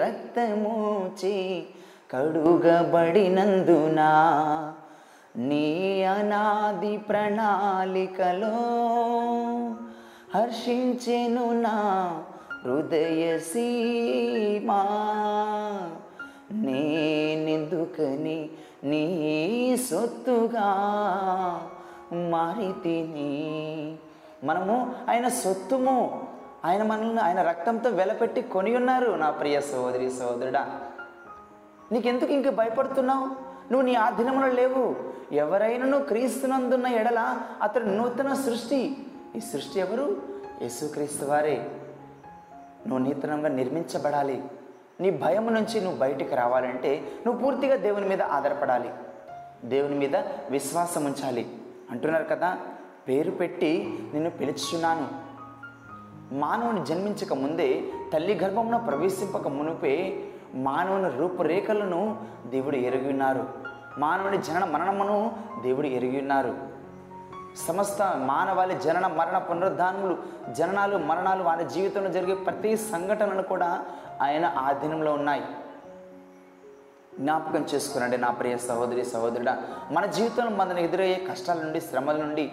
రక్తమూచి 0.00 1.62
కడుగబడినందున 2.10 4.00
నీ 5.36 6.02
అనాది 6.02 6.96
ప్రణాళికలో 6.96 8.56
హర్షించెను 10.34 11.60
నా 11.60 11.76
హృదయ 12.64 13.38
సీమా. 13.38 14.82
నేనెందుకని 16.52 18.48
నీ 18.86 19.76
సొత్తుగా 19.90 20.66
మారితిని. 22.12 23.96
మనము 24.44 24.94
ఆయన 25.08 25.28
సొత్తుము 25.28 26.28
ఆయన 26.64 26.82
మనల్ని 26.82 27.20
ఆయన 27.20 27.42
రక్తంతో 27.42 27.90
వెలపెట్టి 27.90 28.42
కొని 28.42 28.76
ఉన్నారు 28.76 29.10
నా 29.10 29.30
ప్రియ 29.30 29.60
సోదరి 29.60 30.10
సోదరుడా. 30.10 30.80
నీకెందుకు 31.92 32.32
ఇంక 32.32 32.48
భయపడుతున్నావు? 32.48 33.26
నువ్వు 33.72 33.82
నీ 33.82 33.94
ఆధీనంలో 33.94 34.48
లేవు. 34.48 34.96
ఎవరైనా 35.32 35.98
క్రీస్తునందున్న 35.98 36.86
ఎడల 36.86 37.38
అతడు 37.62 37.84
నూతన 37.84 38.34
సృష్టి. 38.34 38.96
ఈ 39.36 39.40
సృష్టి 39.40 39.80
ఎవరు? 39.80 40.16
యేసుక్రీస్తు 40.62 41.24
వారే. 41.24 41.70
నువ్వు 42.86 43.06
నూతనంగా 43.06 43.48
నిర్మించబడాలి. 43.48 44.44
నీ 45.00 45.10
భయం 45.10 45.54
నుంచి 45.54 45.80
నువ్వు 45.80 45.98
బయటికి 45.98 46.34
రావాలంటే 46.34 47.02
నువ్వు 47.26 47.42
పూర్తిగా 47.42 47.76
దేవుని 47.76 48.08
మీద 48.08 48.22
ఆధారపడాలి. 48.22 48.90
దేవుని 49.64 49.94
మీద 49.94 50.16
విశ్వాసం 50.50 51.04
ఉంచాలి. 51.04 51.46
అంటున్నారు 51.90 52.24
కదా 52.24 52.58
పేరు 53.08 53.30
పెట్టి 53.30 53.98
నిన్ను 54.12 54.30
పిలుచుచున్నాను 54.30 55.08
మానవుని 56.34 56.84
జన్మించక 56.84 57.32
ముందే 57.32 57.82
తల్లి 58.12 58.34
గర్భమున 58.34 58.76
ప్రవేశింపక 58.76 59.48
మునిపే 59.48 60.24
మానవుని 60.54 61.18
రూపురేఖలను 61.18 62.16
దేవుడు 62.46 62.76
ఎరిగి 62.76 63.08
ఉన్నారు. 63.08 63.44
మానవుని 63.98 64.38
జనన 64.38 64.64
మరణమును 64.64 65.36
దేవుడు 65.62 65.86
ఎరిగి 65.86 66.20
ఉన్నారు. 66.20 66.75
సమస్త 67.56 68.02
మానవాళి 68.02 68.74
జనన 68.78 69.06
మరణ 69.06 69.38
పునరుద్ధానములు 69.38 70.16
జననాలు 70.52 70.96
మరణాలు 70.96 71.42
వారి 71.42 71.64
జీవితంలో 71.68 72.10
జరిగే 72.10 72.34
ప్రతి 72.34 72.76
సంఘటనలు 72.76 73.42
కూడా 73.42 73.84
ఆయన 74.22 74.54
ఆధీనంలో 74.58 75.12
ఉన్నాయి. 75.12 75.42
జ్ఞాపకం 77.18 77.66
చేసుకునండి 77.74 78.16
నా 78.18 78.30
ప్రియ 78.30 78.56
సహోదరి 78.56 79.04
సహోదరుడా 79.04 79.58
మన 79.90 80.06
జీవితంలో 80.06 80.50
మనకు 80.56 80.78
ఎదురయ్యే 80.78 81.26
కష్టాల 81.30 81.58
నుండి 81.62 81.80
శ్రమల 81.80 82.16
నుండి 82.16 82.52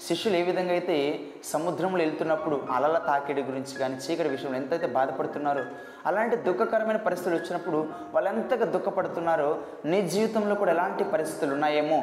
శిష్యులు 0.00 0.36
ఏ 0.36 0.42
విధంగా 0.42 0.72
అయితే 0.72 0.96
సముద్రంలో 1.44 1.98
వెళ్తున్నప్పుడు 1.98 2.56
అలల 2.72 2.98
తాకిడి 2.98 3.42
గురించి 3.42 3.74
కానీ 3.78 3.94
చీకటి 3.94 4.28
విషయంలో 4.28 4.58
ఎంతైతే 4.58 4.86
బాధపడుతున్నారో 4.86 5.64
అలాంటి 6.06 6.36
దుఃఖకరమైన 6.36 6.96
పరిస్థితులు 6.96 7.36
వచ్చినప్పుడు 7.36 7.88
వాళ్ళు 8.14 8.30
ఎంతగా 8.30 8.64
దుఃఖపడుతున్నారో 8.64 9.58
నీ 9.84 10.08
జీవితంలో 10.08 10.54
కూడా 10.54 10.72
ఎలాంటి 10.72 11.04
పరిస్థితులు 11.04 11.54
ఉన్నాయేమో 11.54 12.00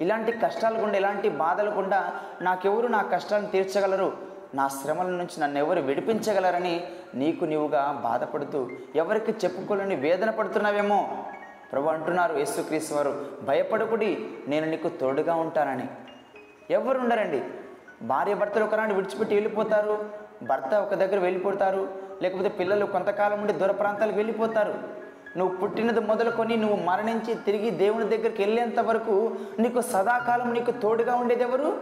ఇలాంటి 0.00 0.32
కష్టాలు 0.32 0.78
గుండా 0.78 0.98
ఇలాంటి 0.98 1.28
బాధలు 1.28 1.70
గుండా 1.70 2.12
నాకెవరు 2.42 2.86
నా 2.86 3.02
కష్టాలను 3.02 3.46
తీర్చగలరు? 3.46 4.34
నా 4.54 4.68
శ్రమల 4.68 5.06
నుంచి 5.06 5.40
నన్ను 5.40 5.58
ఎవరు 5.58 5.80
విడిపించగలరని 5.80 6.84
నీకు 7.14 7.44
నీవుగా 7.44 8.00
బాధపడుతూ 8.04 8.70
ఎవరికి 8.96 9.32
చెప్పుకోలేని 9.32 9.96
వేదన 9.96 10.30
పడుతున్నావేమో? 10.30 11.26
ప్రభు 11.72 11.88
అంటున్నారు 11.88 12.38
యేసుక్రీస్తు 12.38 12.94
వారు 12.94 13.26
భయపడకుడి 13.42 14.26
నేను 14.48 14.70
నీకు 14.70 14.88
తోడుగా 14.88 15.34
ఉంటానని. 15.34 15.86
ఎవరు 16.70 16.98
ఉండరండి? 16.98 17.42
భార్య 18.02 18.34
భర్తలు 18.34 18.64
ఒకరాన్ని 18.64 18.96
విడిచిపెట్టి 18.96 19.34
వెళ్ళిపోతారు 19.34 20.04
భర్త 20.42 20.74
ఒక 20.74 20.94
దగ్గర 20.94 21.18
వెళ్ళిపోతారు 21.18 21.88
లేకపోతే 22.22 22.48
పిల్లలు 22.48 22.86
కొంతకాలం 22.86 23.40
ఉండి 23.40 23.52
దూర 23.52 23.70
ప్రాంతాలకు 23.70 24.16
వెళ్ళిపోతారు. 24.16 24.93
నువ్వు 25.36 25.56
పుట్టినది 25.56 26.00
మొదలుకొని 26.00 26.56
నువ్వు 26.56 26.76
మరణించి 26.76 27.34
తిరిగి 27.34 27.70
దేవుని 27.70 28.04
దగ్గరికి 28.04 28.42
వెళ్ళేంత 28.42 28.80
వరకు 28.80 29.34
నీకు 29.58 29.80
సదాకాలం 29.80 30.52
నీకు 30.52 30.70
తోడుగా 30.70 31.14
ఉండేది 31.14 31.42
ఎవరు? 31.42 31.80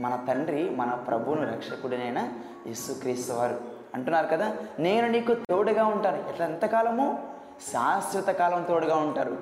మన 0.00 0.24
తండ్రి 0.28 0.70
మన 0.70 0.90
ప్రభువును 0.90 1.52
రక్షకుడినైన 1.52 2.28
యేసుక్రీస్తు 2.66 3.32
వారు. 3.32 3.60
అంటున్నారు 3.94 4.26
కదా 4.26 4.56
నేను 4.78 5.08
నీకు 5.08 5.34
తోడుగా 5.34 5.86
ఉంటాను. 5.86 6.16
ఎట్లా? 6.16 6.46
ఎంతకాలము? 6.46 7.32
శాశ్వత 7.72 8.30
కాలం 8.30 8.64
తోడుగా 8.68 8.96
ఉంటారు. 8.96 9.38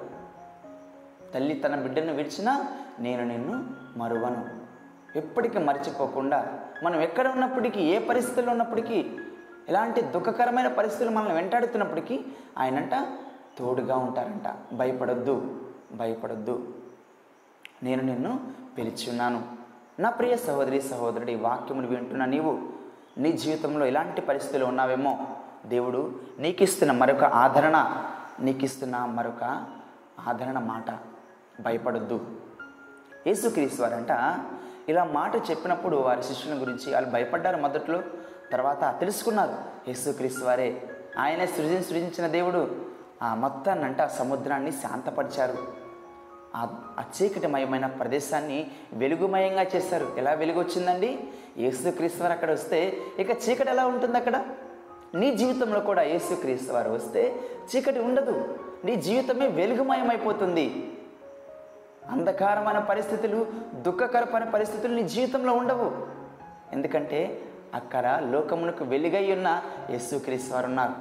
తల్లి 1.35 1.55
తన 1.55 1.77
బిడ్డను 1.77 2.15
విడిచినా 2.15 2.67
నేను 3.01 3.25
నిన్ను 3.25 3.65
మరువను. 3.97 4.59
ఎప్పటికీ 5.17 5.59
మర్చిపోకుండా 5.59 6.59
మనం 6.85 7.01
ఎక్కడ 7.01 7.29
ఉన్నప్పటికీ 7.29 7.81
ఏ 7.81 7.99
పరిస్థితుల్లో 7.99 8.53
ఉన్నప్పటికీ 8.53 9.11
ఎలాంటి 9.69 10.03
దుఃఖకరమైన 10.03 10.69
పరిస్థితులు 10.69 11.11
మనల్ని 11.11 11.35
వెంటాడుతున్నప్పటికీ 11.35 12.21
ఆయనంట 12.59 12.91
తోడుగా 13.59 13.97
ఉంటారంట. 13.97 14.75
భయపడొద్దు 14.75 15.63
భయపడొద్దు. 15.93 16.75
నేను 17.83 18.03
నిన్ను 18.03 18.41
పిలిచున్నాను. 18.79 19.43
నా 20.01 20.11
ప్రియ 20.11 20.37
సహోదరి 20.37 20.81
సహోదరుడి 20.81 21.35
వాక్యములు 21.35 21.87
వింటున్న 21.87 22.25
నీవు 22.25 22.59
నీ 23.19 23.33
జీవితంలో 23.33 23.87
ఎలాంటి 23.87 24.21
పరిస్థితులు 24.21 24.65
ఉన్నావేమో? 24.65 25.27
దేవుడు 25.67 26.21
నీకిస్తున్న 26.39 26.93
మరొక 26.93 27.25
ఆదరణ 27.25 28.05
నీకిస్తున్న 28.41 29.05
మరొక 29.05 29.67
ఆదరణ 30.29 30.59
మాట. 30.59 30.99
భయపడొద్దు. 31.63 32.27
యేసుక్రీస్తు 33.27 33.83
వారంట 33.83 34.39
ఇలా 34.89 35.05
మాట 35.05 35.37
చెప్పినప్పుడు 35.37 35.97
వారి 35.97 36.23
శిష్యుల 36.23 36.61
గురించి 36.61 36.93
వాళ్ళు 36.93 37.11
భయపడ్డారు 37.11 37.57
మొదట్లో. 37.57 38.03
తర్వాత 38.53 39.01
తెలుసుకున్నారు 39.01 39.55
యేసుక్రీస్తు 39.89 40.45
వారే. 40.45 40.83
ఆయనే 41.19 41.47
సృజన 41.47 41.81
సృజించిన 41.81 42.27
దేవుడు. 42.27 42.77
ఆ 43.23 43.35
మొత్తాన్నంట 43.35 44.01
ఆ 44.01 44.07
సముద్రాన్ని 44.07 44.73
శాంతపరిచారు. 44.73 45.59
ఆ 46.57 46.69
ఆ 46.99 47.03
చీకటిమయమైన 47.23 47.87
ప్రదేశాన్ని 47.87 48.71
వెలుగుమయంగా 48.93 49.63
చేశారు. 49.63 50.15
ఎలా 50.19 50.33
వెలుగు 50.33 50.59
వచ్చిందండి 50.59 51.29
యేసుక్రీస్తు 51.59 52.23
వారు 52.23 52.33
అక్కడ 52.33 52.51
వస్తే 52.51 52.99
ఇక 53.19 53.31
చీకటి 53.31 53.71
ఎలా 53.71 53.87
ఉంటుంది 53.87 54.17
అక్కడ? 54.19 54.45
నీ 55.15 55.35
జీవితంలో 55.35 55.81
కూడా 55.81 56.03
యేసుక్రీస్తు 56.03 56.73
వారు 56.73 56.91
వస్తే 56.91 57.41
చీకటి 57.77 57.99
ఉండదు. 57.99 58.59
నీ 58.85 58.97
జీవితమే 58.97 59.47
వెలుగుమయమైపోతుంది. 59.47 60.97
అంధకారమైన 62.11 62.79
పరిస్థితులు 62.79 63.47
దుఃఖకరమైన 63.75 64.45
పరిస్థితులు 64.45 64.95
నీ 64.95 65.03
జీవితంలో 65.03 65.53
ఉండవు. 65.53 66.07
ఎందుకంటే 66.73 67.48
అక్కడ 67.75 68.23
లోకమునకు 68.31 68.85
వెలుగై 68.85 69.33
ఉన్న 69.33 69.63
యేసుక్రీస్తు 69.91 70.55
వారు 70.55 70.67
ఉన్నారు. 70.67 70.93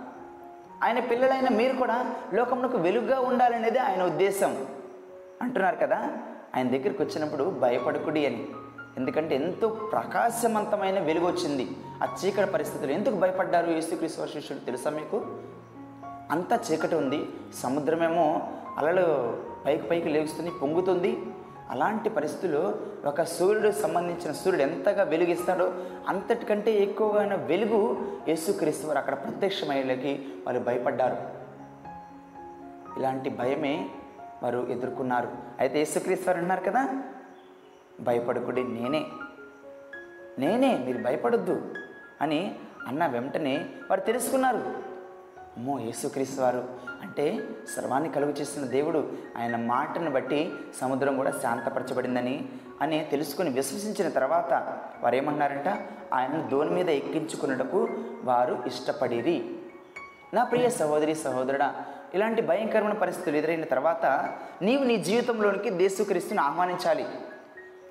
ఆయన 0.84 1.00
పిల్లలైన 1.00 1.50
మీరు 1.50 1.76
కూడా 1.76 2.16
లోకమునకు 2.34 2.78
వెలుగుగా 2.78 3.20
ఉండాలనేది 3.20 3.80
ఆయన 3.80 4.04
ఉద్దేశం. 4.04 4.66
అంటున్నారు 5.42 5.76
కదా 5.76 6.12
ఆయన 6.56 6.68
దగ్గరికి 6.68 7.04
వచ్చినప్పుడు 7.04 7.44
భయపడకుడి 7.44 8.26
అని. 8.26 8.48
ఎందుకంటే 8.98 9.36
ఎంతో 9.36 9.68
ప్రకాశవంతమైన 9.68 11.00
వెలుగు 11.00 11.26
వచ్చింది 11.26 11.70
ఆ 12.04 12.16
చీకటి 12.26 12.52
పరిస్థితులు 12.52 12.92
ఎందుకు 12.92 13.16
భయపడ్డారు 13.16 13.72
యేసుక్రీస్తు 13.72 14.22
వారి 14.22 14.32
శిష్యుడు 14.32 14.66
తెలుసా 14.66 14.90
మీకు? 14.90 15.26
అంతా 16.32 16.60
చీకటి 16.72 16.96
ఉంది 16.96 17.26
సముద్రమేమో 17.64 18.42
అలలు 18.78 19.38
పైకి 19.66 19.84
పైకి 19.84 20.10
లేగుస్తుంది 20.10 20.52
పొంగుతుంది. 20.52 21.20
అలాంటి 21.70 22.10
పరిస్థితుల్లో 22.10 22.76
ఒక 23.06 23.22
సూర్యుడు 23.24 23.72
సంబంధించిన 23.72 24.32
సూర్యుడు 24.32 24.72
ఎంతగా 24.72 25.04
వెలుగిస్తాడో 25.04 25.74
అంతటికంటే 26.08 26.72
ఎక్కువగా 26.72 27.36
వెలుగు 27.36 28.12
యేసుక్రీస్తు 28.28 28.88
వారు 28.88 28.98
అక్కడ 28.98 29.14
ప్రత్యక్షమయ్యేలకి 29.14 30.28
వారు 30.48 30.60
భయపడ్డారు. 30.60 31.18
ఇలాంటి 33.00 33.30
భయమే 33.30 33.90
వారు 34.44 34.68
ఎదుర్కొన్నారు. 34.70 35.30
అయితే 35.60 35.78
యేసుక్రీస్తు 35.80 36.30
వారు 36.30 36.40
అన్నారు 36.40 36.62
కదా 36.62 37.04
భయపడకుడి 38.02 38.64
నేనే 38.64 39.06
నేనే 40.40 40.78
మీరు 40.78 41.04
భయపడొద్దు 41.04 41.76
అని 42.22 42.56
అన్న 42.88 43.08
వెంటనే 43.08 43.70
వారు 43.90 44.02
తెలుసుకున్నారు. 44.02 44.87
అమ్మో 45.58 45.80
యేసుక్రీస్తు 45.80 46.42
వారు. 46.42 46.68
అంటే 47.02 47.40
సర్వాన్ని 47.76 48.10
కలుగు 48.10 48.32
చేసిన 48.32 48.66
దేవుడు 48.66 49.12
ఆయన 49.38 49.56
మాటను 49.56 50.12
బట్టి 50.12 50.54
సముద్రం 50.82 51.18
కూడా 51.18 51.32
శాంతపరచబడిందని 51.32 52.46
అని 52.82 53.08
తెలుసుకుని 53.12 53.50
విశ్వసించిన 53.50 54.10
తర్వాత 54.10 54.78
వారు 55.02 55.16
ఏమన్నారంట 55.16 55.68
ఆయనను 56.14 56.50
దోని 56.50 56.70
మీద 56.70 56.90
ఎక్కించుకున్నటకు 56.90 57.88
వారు 58.24 58.64
ఇష్టపడిరి. 58.68 59.50
నా 60.34 60.44
ప్రియ 60.44 60.70
సహోదరి 60.70 61.16
సహోదరుడా 61.16 61.76
ఇలాంటి 62.14 62.42
భయంకరమైన 62.42 62.94
పరిస్థితులు 62.94 63.36
ఎదురైన 63.36 63.64
తర్వాత 63.64 64.06
నీవు 64.62 64.84
నీ 64.84 64.98
జీవితంలోనికి 64.98 65.70
దేశుక్రీస్తుని 65.70 66.42
ఆహ్వానించాలి. 66.42 67.06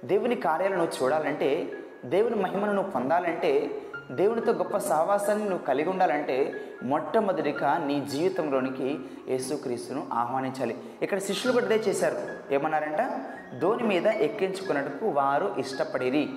దేవుని 0.05 0.35
కార్యాలను 0.35 0.89
చూడాలంటే 1.03 1.73
దేవుని 2.05 2.35
మహిమను 2.35 2.73
నువ్వు 2.73 2.91
పొందాలంటే 2.91 3.81
దేవునితో 4.11 4.53
గొప్ప 4.53 4.77
సావాసాన్ని 4.77 5.49
నువ్వు 5.49 5.67
కలిగి 5.67 5.89
ఉండాలంటే 5.89 6.65
మొట్టమొదటిగా 6.83 7.79
నీ 7.79 8.01
జీవితంలోనికి 8.01 8.99
యేసుక్రీస్తును 9.29 10.07
ఆహ్వానించాలి. 10.13 10.77
ఇక్కడ 11.03 11.19
శిష్యులు 11.19 11.53
కూడా 11.53 11.67
అదే 11.67 11.77
చేశారు. 11.77 12.17
ఏమన్నారంట? 12.55 13.21
ధోని 13.61 13.83
మీద 13.83 14.07
ఎక్కించుకున్నట్టుకు 14.07 15.07
వారు 15.07 15.55
ఇష్టపడేది 15.59 16.31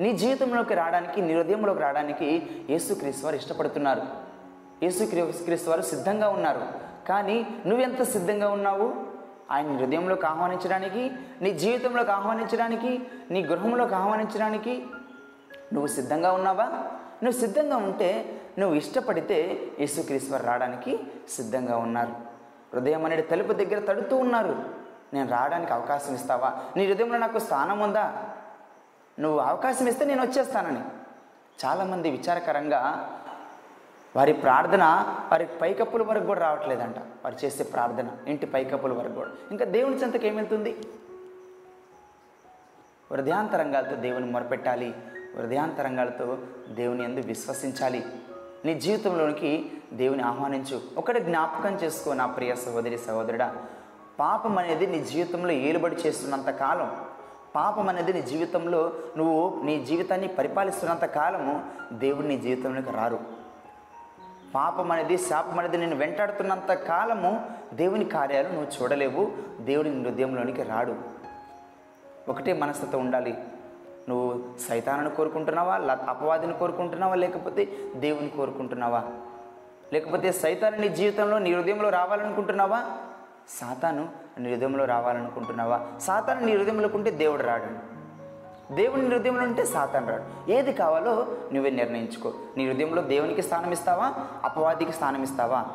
నీ 0.00 0.12
జీవితంలోకి 0.12 0.74
రావడానికి 0.74 1.20
నీ 1.20 1.34
హృదయంలోకి 1.34 1.80
రావడానికి 1.80 2.46
యేసుక్రీస్తు 2.70 3.24
వారు 3.24 3.36
ఇష్టపడుతున్నారు. 3.36 4.02
యేసుక్రీస్తు 4.82 5.70
వారు 5.70 5.82
సిద్ధంగా 5.82 6.28
ఉన్నారు. 6.28 6.60
కానీ 7.08 7.46
నువ్వెంత 7.66 8.02
సిద్ధంగా 8.02 8.48
ఉన్నావు? 8.48 8.94
ఆయన 9.50 9.76
హృదయంలోకి 9.76 10.26
ఆహ్వానించడానికి 10.26 11.10
నీ 11.40 11.50
జీవితంలోకి 11.50 12.10
ఆహ్వానించడానికి 12.10 13.00
నీ 13.30 13.44
గృహంలోకి 13.44 13.94
ఆహ్వానించడానికి 13.94 14.86
నువ్వు 15.72 15.86
సిద్ధంగా 15.86 16.32
ఉన్నావా? 16.32 16.64
నువ్వు 17.22 17.40
సిద్ధంగా 17.40 17.76
ఉంటే 17.76 18.40
నువ్వు 18.58 18.76
ఇష్టపడితే 18.76 19.62
యేసుక్రీశ్వర్ 19.80 20.46
రావడానికి 20.46 20.98
సిద్ధంగా 21.28 21.76
ఉన్నారు. 21.76 22.14
హృదయం 22.74 23.04
అనేది 23.04 23.22
తలుపు 23.22 23.52
దగ్గర 23.52 23.84
తడుతూ 23.84 24.16
ఉన్నారు. 24.16 24.64
నేను 25.14 25.28
రావడానికి 25.28 25.72
అవకాశం 25.72 26.14
ఇస్తావా? 26.14 26.62
నీ 26.76 26.86
హృదయంలో 26.86 27.18
నాకు 27.18 27.38
స్థానం 27.38 27.80
ఉందా? 27.80 28.24
నువ్వు 29.18 29.38
అవకాశం 29.38 29.88
ఇస్తే 29.88 30.04
నేను 30.04 30.22
వచ్చేస్తానని. 30.22 30.80
చాలామంది 31.64 32.10
విచారకరంగా 32.10 33.12
వారి 34.16 34.32
ప్రార్థన 34.32 34.82
వారి 35.32 35.46
పైకప్పుల 35.46 36.02
వరకు 36.02 36.26
కూడా 36.26 36.40
రావట్లేదంట. 36.40 36.98
వారు 36.98 37.44
చేసే 37.44 37.64
ప్రార్థన 37.64 38.08
ఇంటి 38.26 38.46
పైకప్పుల 38.46 38.92
వరకు 38.92 39.12
కూడా. 39.12 39.30
ఇంకా 39.50 39.64
దేవుని 39.64 39.96
చెంతకు 39.96 40.26
ఏమెళ్తుంది 40.26 40.76
హృదయాంతరంగాలతో 43.12 43.96
దేవుని 43.96 44.26
మొరపెట్టాలి. 44.26 44.94
హృదయాంతరంగాలతో 45.38 46.38
దేవుని 46.68 47.04
ఎందు 47.04 47.20
విశ్వసించాలి. 47.20 48.04
నీ 48.64 48.80
జీవితంలోనికి 48.80 49.72
దేవుని 49.92 50.22
ఆహ్వానించు. 50.22 50.80
ఒకటి 50.96 51.20
జ్ఞాపకం 51.20 51.74
చేసుకో 51.74 52.12
నా 52.12 52.26
ప్రియ 52.26 52.54
సహోదరి 52.54 52.98
సహోదరుడా. 52.98 53.56
పాపం 54.20 54.58
అనేది 54.58 54.86
నీ 54.86 55.04
జీవితంలో 55.04 55.50
ఏలుబడి 55.50 55.96
చేస్తున్నంత 55.96 56.50
కాలం. 56.50 57.04
పాపం 57.54 57.88
అనేది 57.88 58.12
నీ 58.12 58.22
జీవితంలో 58.22 58.92
నువ్వు 59.16 59.62
నీ 59.62 59.84
జీవితాన్ని 59.84 60.28
పరిపాలిస్తున్నంత 60.28 61.04
కాలము 61.04 61.64
దేవుడు 61.92 62.26
నీ 62.26 62.38
జీవితంలోకి 62.38 62.90
రారు. 62.90 63.20
పాపం 64.54 64.92
అనేది 64.92 65.18
శాపం 65.18 65.58
అనేది 65.58 65.76
నేను 65.76 65.96
వెంటాడుతున్నంత 65.96 66.72
కాలము 66.72 67.50
దేవుని 67.74 68.04
కార్యాలు 68.04 68.48
నువ్వు 68.48 68.82
చూడలేవు. 68.82 69.32
దేవుడి 69.60 69.90
హృదయంలోనికి 69.90 70.62
రాడు. 70.62 70.94
ఒకటే 72.28 72.52
మనస్తత్వం 72.52 73.00
ఉండాలి. 73.00 73.38
నువ్వు 74.08 74.42
సైతానని 74.68 75.10
కోరుకుంటున్నావా? 75.10 75.76
ల- 75.76 76.06
అపవాదిని 76.08 76.52
కోరుకుంటున్నావా? 76.52 77.14
లేకపోతే 77.14 77.68
దేవుని 77.96 78.30
కోరుకుంటున్నావా? 78.30 79.04
లేకపోతే 79.92 80.32
సైతాను 80.32 80.76
నీ 80.76 80.88
జీవితంలో 80.88 81.38
నీ 81.38 81.54
హృదయంలో 81.54 81.88
రావాలనుకుంటున్నావా? 81.88 82.84
సాతాను 83.48 84.08
నీ 84.38 84.54
హృదయంలో 84.54 84.84
రావాలనుకుంటున్నావా? 84.84 85.86
సాతాను 86.00 86.40
నీ 86.40 86.56
హృదయంలో 86.56 86.88
ఉంటే 86.94 87.10
దేవుడు 87.10 87.42
రాడు. 87.42 87.96
దేవుని 88.74 89.06
హృదయంలో 89.06 89.42
ఉంటే 89.42 89.64
సాతాను 89.64 90.08
రాడు. 90.08 90.50
ఏది 90.50 90.72
కావాలో 90.72 91.26
నువ్వే 91.52 91.70
నిర్ణయించుకో. 91.70 92.32
నీ 92.56 92.68
హృదయంలో 92.68 93.02
దేవునికి 93.02 93.42
స్థానం 93.42 93.72
ఇస్తావా? 93.72 94.12
అపవాదికి 94.44 94.92
స్థానం 94.92 95.22
ఇస్తావా? 95.22 95.66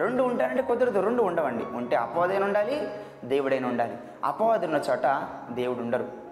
రెండు 0.00 0.22
ఉంటానంటే 0.22 0.62
కుదరదు. 0.62 1.00
రెండు 1.00 1.22
ఉండవండి. 1.22 1.64
ఉంటే 1.64 1.96
అపవాదైన 1.96 2.44
ఉండాలి 2.44 2.88
దేవుడైన 3.24 3.66
ఉండాలి. 3.66 3.96
అపవాది 4.24 4.66
ఉన్న 4.66 4.76
చోట 4.76 5.28
దేవుడు 5.50 5.78
ఉండరు. 5.78 6.23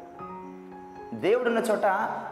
దేవుడున్న 1.13 1.59
చోట 1.59 1.85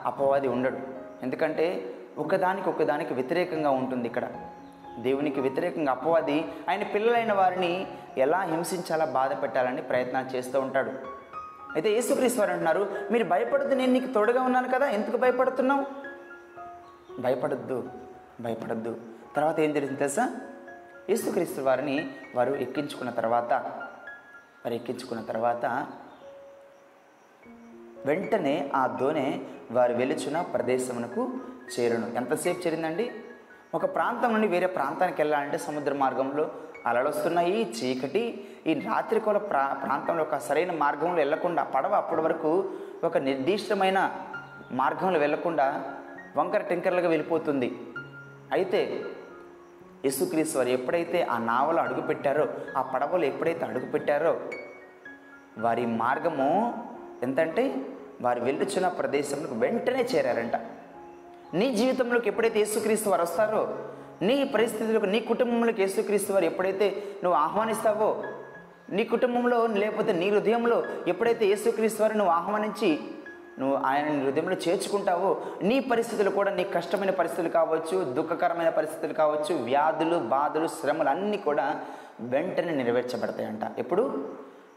అపవాది 0.04 0.48
ఉండడు. 0.48 0.78
ఎందుకంటే 1.22 1.94
ఒకదానికి 2.18 2.68
ఒకదానికి 2.68 3.14
వ్యతిరేకంగా 3.14 3.70
ఉంటుంది 3.70 4.08
ఇక్కడ. 4.08 4.28
దేవునికి 4.98 5.40
వ్యతిరేకంగా 5.40 5.92
అపవాది 5.92 6.44
ఆయన 6.68 6.82
పిల్లలైన 6.82 7.32
వారిని 7.32 7.86
ఎలా 8.18 8.40
హింసించాలా 8.40 9.04
బాధ 9.04 9.42
పెట్టాలని 9.42 9.82
ప్రయత్నాలు 9.82 10.36
చేస్తూ 10.36 10.60
ఉంటాడు. 10.60 10.90
అయితే 11.74 11.90
యేసుక్రీస్తు 11.90 12.40
వారు 12.40 12.50
అంటున్నారు 12.50 12.88
మీరు 13.10 13.24
భయపడద్దు 13.24 13.74
నేను 13.74 13.92
నీకు 13.92 14.12
తోడుగా 14.12 14.42
ఉన్నాను 14.42 14.68
కదా 14.68 14.88
ఎందుకు 14.88 15.16
భయపడుతున్నావు? 15.16 15.86
భయపడద్దు 17.20 17.88
భయపడద్దు. 18.40 18.96
తర్వాత 19.36 19.60
ఏం 19.60 19.72
జరిగింది 19.72 19.98
తెలుసా? 19.98 20.30
యేసుక్రీస్తు 21.10 21.60
వారిని 21.60 22.10
వారు 22.34 22.54
ఎక్కించుకున్న 22.54 23.10
తర్వాత 23.10 23.52
వారు 24.64 24.74
ఎక్కించుకున్న 24.74 25.22
తర్వాత 25.22 25.86
వెంటనే 28.06 28.70
ఆ 28.74 28.86
దోణె 28.86 29.38
వారు 29.70 29.92
వెలుచున్న 29.92 30.40
ప్రదేశమునకు 30.40 31.30
చేరును. 31.80 32.06
ఎంతసేపు 32.16 32.66
చేరిందండి? 32.66 33.10
ఒక 33.74 33.94
ప్రాంతం 33.94 34.32
నుండి 34.32 34.48
వేరే 34.48 34.66
ప్రాంతానికి 34.66 35.22
వెళ్ళాలంటే 35.22 35.58
సముద్ర 35.58 35.94
మార్గంలో 35.94 36.50
అలలొస్తున్నాయి 36.86 37.70
చీకటి. 37.70 38.48
ఈ 38.66 38.74
రాత్రికోల 38.74 39.38
ప్రా 39.38 39.80
ప్రాంతంలో 39.84 40.22
ఒక 40.22 40.36
సరైన 40.36 40.72
మార్గంలో 40.72 41.14
వెళ్ళకుండా 41.14 41.62
పడవ 41.62 41.94
అప్పటి 41.94 42.20
వరకు 42.20 42.70
ఒక 43.04 43.18
నిర్దిష్టమైన 43.18 44.16
మార్గంలో 44.72 45.18
వెళ్ళకుండా 45.18 45.96
వంకర 46.36 46.58
టింకర్లుగా 46.58 47.08
వెళ్ళిపోతుంది. 47.08 47.78
అయితే 48.52 49.04
యేసుక్రీస్తు 50.04 50.58
వారు 50.58 50.68
ఎప్పుడైతే 50.68 51.22
ఆ 51.22 51.38
నావలో 51.38 51.82
అడుగుపెట్టారో 51.82 52.48
ఆ 52.76 52.82
పడవలో 52.82 53.24
ఎప్పుడైతే 53.24 53.64
అడుగుపెట్టారో 53.66 54.40
వారి 55.58 55.86
మార్గము 55.86 56.50
ఎంతంటే 57.22 57.74
వారు 58.20 58.40
వెళ్ళుచున్న 58.40 58.88
ప్రదేశంలో 58.88 59.48
వెంటనే 59.52 60.02
చేరారంట. 60.02 60.56
నీ 61.54 61.74
జీవితంలోకి 61.74 62.28
ఎప్పుడైతే 62.28 62.58
యేసుక్రీస్తు 62.58 63.08
వారు 63.10 63.22
వస్తారో 63.22 63.76
నీ 64.22 64.44
పరిస్థితులకు 64.44 65.06
నీ 65.06 65.20
కుటుంబంలోకి 65.20 65.82
యేసుక్రీస్తు 65.82 66.32
వారు 66.32 66.44
ఎప్పుడైతే 66.44 67.02
నువ్వు 67.24 67.40
ఆహ్వానిస్తావో 67.40 68.24
నీ 68.90 69.04
కుటుంబంలో 69.04 69.66
లేకపోతే 69.66 70.12
నీ 70.12 70.30
హృదయంలో 70.30 70.84
ఎప్పుడైతే 71.08 71.46
యేసుక్రీస్తు 71.46 72.02
వారు 72.02 72.14
నువ్వు 72.14 72.32
ఆహ్వానించి 72.34 72.98
నువ్వు 73.58 73.76
ఆయన 73.76 74.08
నీ 74.08 74.24
హృదయంలో 74.24 74.56
చేర్చుకుంటావో 74.68 75.42
నీ 75.62 75.80
పరిస్థితులు 75.80 76.30
కూడా 76.30 76.50
నీ 76.50 76.64
కష్టమైన 76.64 77.10
పరిస్థితులు 77.10 77.48
కావచ్చు 77.48 78.04
దుఃఖకరమైన 78.04 78.68
పరిస్థితులు 78.68 79.12
కావచ్చు 79.12 79.64
వ్యాధులు 79.64 80.16
బాధలు 80.16 80.66
శ్రమలు 80.66 81.08
అన్నీ 81.08 81.36
కూడా 81.36 81.80
వెంటనే 82.20 82.72
నెరవేర్చబడతాయంట. 82.72 83.60
ఎప్పుడు? 83.78 84.28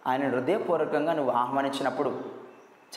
ఆయన 0.07 0.29
హృదయపూర్వకంగా 0.29 1.13
నువ్వు 1.13 1.33
ఆహ్వానించినప్పుడు 1.33 2.21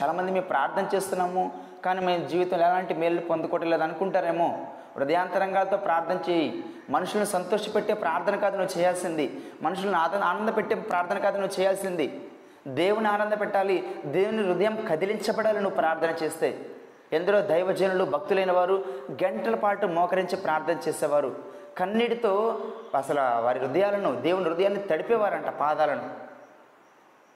చాలామంది 0.02 0.32
మేము 0.32 0.44
ప్రార్థన 0.44 0.96
చేస్తున్నాము 0.96 1.52
కానీ 1.84 2.00
మేము 2.00 2.28
జీవితంలో 2.28 2.64
ఎలాంటి 2.64 2.94
మేలు 2.94 3.20
పొందుకోవట్లేదు 3.20 3.82
అనుకుంటారేమో. 3.82 4.66
హృదయాంతరంగాలతో 4.96 5.76
ప్రార్థన 5.76 6.30
చేయి. 6.30 6.64
మనుషులను 6.90 7.24
సంతోషపెట్టే 7.24 7.94
ప్రార్థన 7.94 8.36
కాదు 8.36 8.56
నువ్వు 8.56 8.78
చేయాల్సింది. 8.78 9.40
మనుషులను 9.62 9.98
ఆనంద 9.98 10.22
ఆనంద 10.22 10.48
పెట్టే 10.56 10.74
ప్రార్థన 10.74 11.18
కాదు 11.18 11.38
నువ్వు 11.38 11.60
చేయాల్సింది. 11.60 12.20
దేవుని 12.66 13.08
ఆనంద 13.08 13.32
పెట్టాలి. 13.40 13.94
దేవుని 14.04 14.48
హృదయం 14.48 14.86
కదిలించబడాలి 14.90 15.60
నువ్వు 15.60 15.76
ప్రార్థన 15.76 16.14
చేస్తే. 16.22 16.66
ఎందరో 17.12 17.40
దైవజనులు 17.40 18.04
భక్తులైన 18.04 18.52
వారు 18.52 18.84
గంటల 19.24 19.54
పాటు 19.54 19.86
మోకరించి 19.86 20.36
ప్రార్థన 20.36 20.76
చేసేవారు. 20.88 21.36
కన్నీటితో 21.78 22.60
అసలు 22.96 23.20
వారి 23.20 23.60
హృదయాలను 23.60 24.14
దేవుని 24.14 24.44
హృదయాన్ని 24.44 24.80
తడిపేవారంట 24.80 25.46
పాదాలను. 25.46 26.25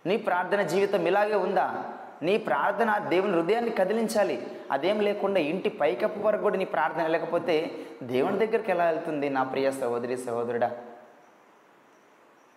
నీ 0.06 0.16
ప్రార్థన 0.16 0.62
జీవితం 0.62 1.06
ఇలాగే 1.06 1.34
ఉందా? 1.34 1.84
నీ 2.22 2.38
ప్రార్థన 2.38 2.98
దేవుని 2.98 3.32
హృదయాన్ని 3.32 3.70
కదిలించాలి. 3.70 4.56
అదేం 4.70 5.00
లేకుండా 5.00 5.40
ఇంటి 5.40 5.68
పైకప్పు 5.68 6.20
వరకు 6.20 6.42
కూడా 6.42 6.56
నీ 6.56 6.64
ప్రార్థన 6.64 7.06
లేకపోతే 7.06 7.86
దేవుని 8.02 8.46
దగ్గరికి 8.46 8.70
ఎలా 8.70 8.84
వెళ్తుంది? 8.84 9.28
నా 9.28 9.42
ప్రియ 9.42 9.70
సహోదరి 9.70 10.16
సహోదరుడా 10.16 10.70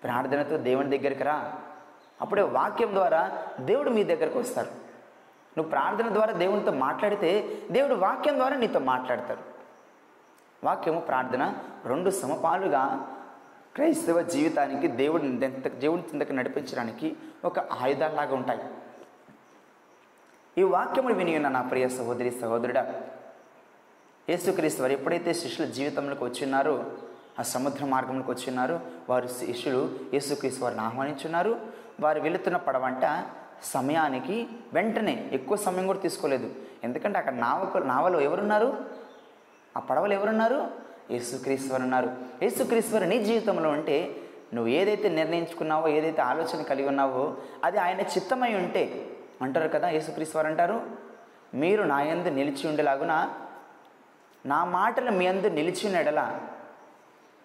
ప్రార్థనతో 0.03 0.57
దేవుని 0.57 0.97
దగ్గరికి 0.97 1.23
రా. 1.23 1.53
అప్పుడే 2.21 2.41
వాక్యం 2.41 2.93
ద్వారా 2.93 3.31
దేవుడు 3.59 3.89
మీ 3.89 4.03
దగ్గరకు 4.03 4.39
వస్తారు 4.39 4.67
నువ్వు 5.57 5.69
ప్రార్థన 5.69 6.13
ద్వారా 6.13 6.33
దేవునితో 6.33 6.71
మాట్లాడితే 6.71 7.57
దేవుడు 7.71 7.95
వాక్యం 7.95 8.35
ద్వారా 8.35 8.55
నీతో 8.55 8.79
మాట్లాడతారు 8.79 9.39
వాక్యము 10.63 10.99
ప్రార్థన 10.99 11.53
రెండు 11.85 12.09
సమపాలుగా 12.09 13.07
క్రైస్తవ 13.75 14.21
జీవితానికి 14.21 14.87
దేవుడిని 14.87 15.37
దేవుడి 15.37 15.69
దేవుని 15.69 16.33
నడిపించడానికి 16.33 17.15
ఒక 17.45 17.59
ఆయుధాలాగా 17.59 18.35
ఉంటాయి. 18.35 18.59
ఈ 20.57 20.63
వాక్యములు 20.63 21.13
విని 21.13 21.35
ఉన్న 21.35 21.47
నా 21.47 21.61
ప్రియ 21.61 21.87
సహోదరి 21.87 22.31
సహోదరుడా 22.31 23.01
యేసుక్రీస్తు 24.29 24.81
వారు 24.81 24.93
ఎప్పుడైతే 24.93 25.33
శిష్యుల 25.33 25.69
జీవితంలోకి 25.69 26.23
వచ్చిన్నారో 26.23 26.91
ఆ 27.39 27.41
సముద్ర 27.41 27.85
మార్గంలోకి 27.85 28.31
వచ్చిన్నారో 28.31 28.79
వారు 29.09 29.27
శిష్యులు 29.27 29.99
యేసుక్రీస్తు 30.13 30.63
వారిని 30.63 30.81
ఆహ్వానించున్నారు. 30.81 31.59
వారు 31.99 32.21
వెళుతున్న 32.21 32.57
పడవంట 32.57 33.25
సమయానికి 33.63 34.47
వెంటనే 34.73 35.29
ఎక్కువ 35.33 35.57
సమయం 35.57 35.87
కూడా 35.87 35.99
తీసుకోలేదు. 35.99 36.55
ఎందుకంటే 36.83 37.17
అక్కడ 37.19 37.33
నావకు 37.33 37.77
నావలో 37.77 38.21
ఎవరున్నారు? 38.21 38.85
ఆ 39.77 39.79
పడవలు 39.79 40.13
ఎవరున్నారు? 40.13 40.71
యేసుక్రీశ్వరు 41.11 41.81
ఉన్నారు. 41.81 42.17
యేసుక్రీశ్వరు 42.43 43.03
నీ 43.03 43.23
జీవితంలో 43.23 43.69
ఉంటే 43.69 44.22
నువ్వు 44.53 44.71
ఏదైతే 44.71 45.09
నిర్ణయించుకున్నావో 45.09 45.87
ఏదైతే 45.87 46.21
ఆలోచన 46.21 46.61
కలిగి 46.61 46.87
ఉన్నావో 46.87 47.23
అది 47.63 47.77
ఆయన 47.77 48.01
చిత్తమై 48.01 48.53
ఉంటే 48.53 48.83
అంటారు 49.41 49.67
కదా 49.67 49.89
యేసుక్రీస్తు 49.89 50.37
వారు 50.37 50.47
అంటారు 50.47 50.81
మీరు 51.53 51.83
నా 51.83 52.01
యందు 52.01 52.29
నిలిచి 52.29 52.69
ఉండేలాగున? 52.69 53.13
నా 54.45 54.65
మాటలు 54.65 55.11
మీ 55.11 55.25
అందు 55.27 55.47
నిలిచి 55.47 55.85
ఉన్న 55.85 55.97
ఎడల 55.97 56.39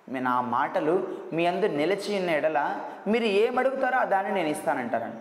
మీ 0.08 0.20
నా 0.20 0.40
మాటలు 0.40 0.94
మీ 1.32 1.46
అందు 1.46 1.66
నిలిచి 1.66 2.18
ఉన్న 2.18 2.30
ఎడల 2.30 2.80
మీరు 3.06 3.24
ఏమడుగుతారో 3.24 4.04
దాన్ని 4.04 4.34
నేను 4.34 4.48
ఇస్తానంటారండి 4.48 5.16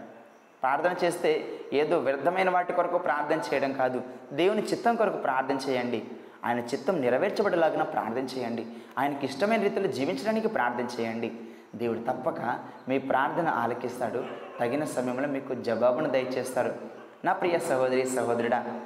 ప్రార్థన 0.62 1.06
చేస్తే 1.06 1.32
ఏదో 1.74 1.98
వ్యర్థమైన 1.98 2.50
వాటి 2.50 2.74
కొరకు 2.74 2.98
ప్రార్థన 2.98 3.40
చేయడం 3.50 3.74
కాదు. 3.74 4.02
దేవుని 4.34 4.62
చిత్తం 4.62 4.96
కొరకు 4.96 5.18
ప్రార్థన 5.18 5.56
చేయండి. 5.56 6.04
ఆయన 6.46 6.60
చిత్తం 6.60 7.02
నెరవేర్చబడేలాగా 7.02 7.84
ప్రార్థన 7.84 8.38
చేయండి. 8.38 8.66
ఆయనకి 8.98 9.26
ఇష్టమైన 9.26 9.62
రీతిలో 9.62 9.88
జీవించడానికి 9.88 10.48
ప్రార్థన 10.48 10.88
చేయండి. 11.00 11.32
దేవుడు 11.76 12.00
తప్పక 12.00 12.60
మీ 12.90 13.00
ప్రార్థన 13.00 13.48
ఆలకిస్తాడు. 13.48 14.24
తగిన 14.60 14.84
సమయంలో 14.84 15.28
మీకు 15.28 15.54
జవాబును 15.54 16.10
దయచేస్తారు. 16.10 16.74
నా 17.26 17.34
ప్రియ 17.34 17.60
సహోదరి 17.60 18.06
సహోదరుడా 18.06 18.80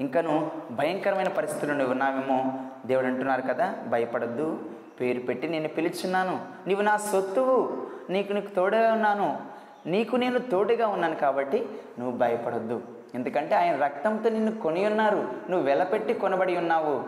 ఇంకను 0.00 0.50
భయంకరమైన 0.70 1.28
పరిస్థితులు 1.28 1.72
నువ్వు 1.72 1.90
ఉన్నావేమో 1.90 2.52
దేవుడు 2.86 3.06
అంటున్నారు 3.06 3.42
కదా 3.42 3.74
భయపడద్దు. 3.88 4.58
పేరు 5.00 5.20
పెట్టి 5.20 5.48
నేను 5.48 5.68
పిలుచున్నాను. 5.68 6.40
నీవు 6.66 6.82
నా 6.82 6.96
సొత్తువు. 6.96 7.86
నీకు 8.10 8.32
నీకు 8.32 8.54
తోడుగా 8.54 8.92
ఉన్నాను. 8.92 9.40
నీకు 9.86 10.16
నేను 10.16 10.38
తోడుగా 10.38 10.86
ఉన్నాను 10.86 11.14
కాబట్టి 11.14 11.68
నువ్వు 11.98 12.18
భయపడొద్దు. 12.18 12.82
ఎందుకంటే 13.14 13.54
ఆయన 13.54 13.76
రక్తంతో 13.76 14.30
నిన్ను 14.30 14.56
కొని 14.56 14.86
ఉన్నారు. 14.86 15.28
నువ్వు 15.50 15.66
వెలపెట్టి 15.66 16.14
కొనబడి 16.14 16.56
ఉన్నావు. 16.56 17.04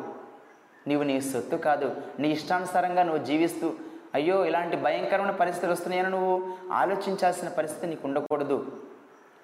నీవు 0.88 1.02
నీ 1.02 1.20
సొత్తు 1.20 1.56
కాదు. 1.56 1.96
నీ 2.18 2.28
ఇష్టానుసారంగా 2.28 3.02
నువ్వు 3.02 3.24
జీవిస్తూ 3.24 3.72
అయ్యో 4.14 4.44
ఇలాంటి 4.44 4.77
భయంకరమైన 4.77 5.31
పరిస్థితులు 5.31 5.73
వస్తున్నాయని 5.73 6.11
నువ్వు 6.11 6.49
ఆలోచించాల్సిన 6.73 7.49
పరిస్థితి 7.49 7.87
నీకు 7.87 8.09
ఉండకూడదు. 8.09 8.66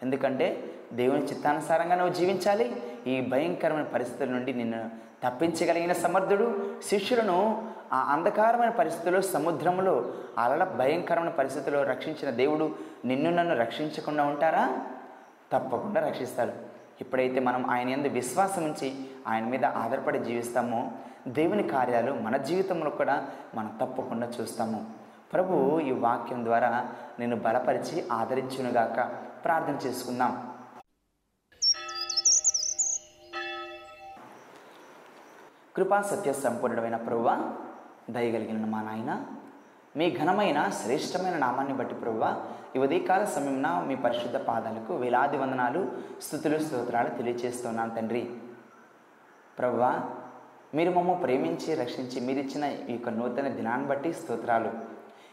ఎందుకంటే 0.03 0.75
దేవుని 0.93 1.23
చిత్తానుసారంగా 1.23 1.95
నువ్వు 1.95 2.15
జీవించాలి. 2.15 2.83
ఈ 3.07 3.21
భయంకరమైన 3.21 3.85
పరిస్థితుల 3.85 4.29
నుండి 4.29 4.53
నిన్ను 4.53 4.91
తప్పించగలిగిన 5.25 5.93
సమర్థుడు 5.93 6.75
శిష్యులను 6.89 7.69
ఆ 7.93 8.13
అంధకారమైన 8.13 8.69
పరిస్థితుల్లో 8.69 9.21
సముద్రంలో 9.21 10.13
అలల 10.39 10.65
భయంకరమైన 10.65 11.29
పరిస్థితుల్లో 11.29 11.83
రక్షించిన 11.83 12.31
దేవుడు 12.31 12.75
నిన్ను 13.05 13.31
నన్ను 13.31 13.57
రక్షించకుండా 13.57 14.25
ఉంటారా? 14.25 14.87
తప్పకుండా 15.53 16.07
రక్షిస్తాడు. 16.07 16.53
ఎప్పుడైతే 17.01 17.41
మనం 17.41 17.71
ఆయన 17.71 17.89
ఎందు 17.89 18.09
విశ్వాసం 18.09 18.65
ఉంచి 18.65 18.95
ఆయన 19.29 19.45
మీద 19.45 19.65
ఆధారపడి 19.65 20.19
జీవిస్తామో 20.19 20.93
దేవుని 21.29 21.63
కార్యాలు 21.63 22.13
మన 22.13 22.37
జీవితంలో 22.37 22.91
కూడా 22.91 23.29
మనం 23.55 23.79
తప్పకుండా 23.83 24.27
చూస్తాము. 24.27 24.91
ప్రభు 25.33 25.81
ఈ 25.81 25.91
వాక్యం 25.91 26.45
ద్వారా 26.45 26.87
నేను 27.19 27.37
బలపరిచి 27.37 28.09
ఆదరించునుగాక. 28.13 29.11
ప్రార్థన 29.45 29.89
చేసుకుందాం. 29.89 30.51
కృపా 35.77 36.03
సత్య 36.03 36.33
సంపూర్ణమైన 36.33 36.97
ప్రభువ 36.97 37.55
దయగలిగిన 38.11 38.67
మా 38.67 38.83
నాయన 38.83 39.27
మీ 39.97 40.19
ఘనమైన 40.19 40.69
శ్రేష్టమైన 40.69 41.37
నామాన్ని 41.37 41.75
బట్టి 41.75 41.95
ప్రభువ 41.95 42.45
ఈ 42.77 42.79
ఉదయకాల 42.79 43.25
సమయంన 43.25 43.85
మీ 43.87 43.97
పరిశుద్ధ 43.97 44.37
పాదాలకు 44.37 44.97
వేలాది 44.97 45.37
వందనాలు 45.37 45.93
స్థుతులు 46.23 46.59
స్తోత్రాలు 46.59 47.09
తెలియజేస్తున్నాను 47.09 47.95
తండ్రి. 47.95 48.31
ప్రభువా 49.59 50.01
మీరు 50.75 50.91
మమ్మ 50.91 51.13
ప్రేమించి 51.13 51.75
రక్షించి 51.75 52.21
మీరిచ్చిన 52.21 52.65
ఈ 52.65 52.93
యొక్క 52.93 53.09
నూతన 53.09 53.49
దినాన్ని 53.49 53.87
బట్టి 53.89 54.13
స్తోత్రాలు. 54.13 54.71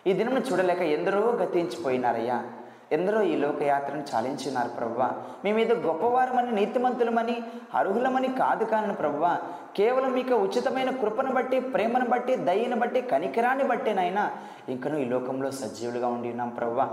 ఈ 0.07 0.13
దినమును 0.13 0.39
చూడలేక 0.39 0.81
ఎందరో 0.81 1.19
గతించిపోయినారయ్యా. 1.19 2.43
ఎందరో 2.91 3.21
ఈ 3.21 3.35
లోకయాత్రను 3.35 4.03
చాలించినారు 4.15 4.69
ప్రవ్వా. 4.69 5.11
మేమేదో 5.43 5.75
గొప్పవారమని 5.75 6.51
నీతిమంతులమని 6.51 7.43
అర్హులమని 7.75 8.27
కాదు 8.27 8.63
కాను 8.63 8.93
ప్రవ్వా. 8.93 9.37
కేవలం 9.75 10.11
మీకు 10.11 10.33
ఉచితమైన 10.33 10.89
కృపను 10.89 11.31
బట్టి 11.31 11.59
ప్రేమను 11.59 12.09
బట్టి 12.09 12.35
దయ్యను 12.35 12.79
బట్టి 12.79 13.01
కనికరాన్ని 13.01 13.63
బట్టి 13.63 13.91
ఇంకనూ 14.69 14.97
ఈ 14.97 15.05
లోకంలో 15.05 15.51
సజీవులుగా 15.51 16.07
ఉండి 16.07 16.29
ఉన్నాం 16.29 16.49
ప్రవ్వా. 16.49 16.89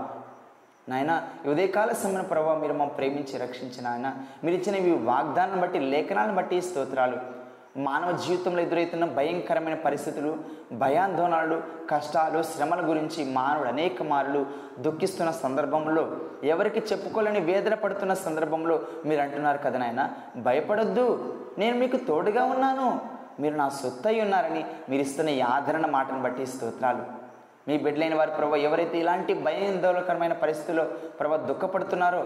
నాయన 0.89 1.27
ఉదయకాల 1.45 1.91
సమయం 1.91 2.23
ప్రభావ 2.23 2.57
మీరు 2.57 2.71
మమ్మల్ని 2.71 2.95
ప్రేమించి 2.95 3.37
రక్షించిన 3.37 3.87
ఆయన 3.87 4.15
మీరు 4.43 4.55
ఇచ్చిన 4.55 4.75
ఈ 4.75 5.05
వాగ్దానం 5.05 5.61
బట్టి 5.61 5.79
లేఖనాలను 5.79 6.35
బట్టి 6.35 6.61
స్తోత్రాలు. 6.61 7.38
మానవ 7.77 8.11
జీవితంలో 8.11 8.61
ఎదురవుతున్న 8.61 9.05
భయంకరమైన 9.05 9.75
పరిస్థితులు 9.75 10.37
భయాందోళనలు 10.71 11.61
కష్టాలు 11.89 12.43
శ్రమల 12.43 12.89
గురించి 12.89 13.31
మానవుడు 13.31 13.69
అనేక 13.69 14.03
మార్లు 14.03 14.45
దుఃఖిస్తున్న 14.79 15.31
సందర్భంలో 15.31 16.11
ఎవరికి 16.43 16.79
చెప్పుకోలేని 16.79 17.39
వేదన 17.39 17.73
పడుతున్న 17.73 18.13
సందర్భంలో 18.13 18.79
మీరు 19.05 19.21
అంటున్నారు 19.21 19.57
కదా 19.57 19.79
నాయన 19.79 20.11
భయపడొద్దు. 20.37 21.35
నేను 21.57 21.77
మీకు 21.77 21.97
తోడుగా 21.97 22.43
ఉన్నాను. 22.43 23.01
మీరు 23.39 23.55
నా 23.55 23.69
సొత్తై 23.69 24.19
ఉన్నారని 24.19 24.65
మీరు 24.89 25.01
ఇస్తున్న 25.01 25.29
ఈ 25.29 25.41
ఆదరణ 25.41 25.85
మాటను 25.85 26.21
బట్టి 26.21 26.45
స్తోత్రాలు. 26.45 27.18
మీ 27.69 27.75
బిడ్డలైన 27.85 28.15
వారి 28.19 28.31
ప్రభు 28.37 28.61
ఎవరైతే 28.67 28.95
ఇలాంటి 29.01 29.33
భయాందోళకరమైన 29.47 30.35
పరిస్థితుల్లో 30.43 30.85
ప్రభు 31.19 31.43
దుఃఖపడుతున్నారో 31.49 32.21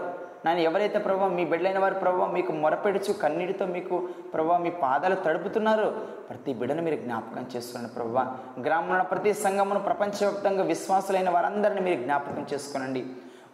నేను 0.46 0.60
ఎవరైతే 0.68 0.98
ప్రభావ 1.04 1.28
మీ 1.36 1.44
బిడ్డలైన 1.50 1.78
వారు 1.82 1.96
ప్రభావ 2.02 2.24
మీకు 2.36 2.52
మొరపెడుచు 2.62 3.12
కన్నీటితో 3.22 3.64
మీకు 3.76 3.96
ప్రభావ 4.32 4.56
మీ 4.64 4.70
పాదాలు 4.82 5.16
తడుపుతున్నారో 5.26 5.86
ప్రతి 6.28 6.52
బిడ్డను 6.60 6.82
మీరు 6.86 6.98
జ్ఞాపకం 7.04 7.44
చేసుకోండి 7.54 7.88
ప్రభావ 7.96 8.24
గ్రామంలో 8.66 9.04
ప్రతి 9.12 9.30
సంఘమును 9.44 9.80
ప్రపంచవ్యాప్తంగా 9.88 10.64
విశ్వాసులైన 10.72 11.30
వారందరిని 11.36 11.84
మీరు 11.88 12.00
జ్ఞాపకం 12.04 12.44
చేసుకోనండి. 12.52 13.02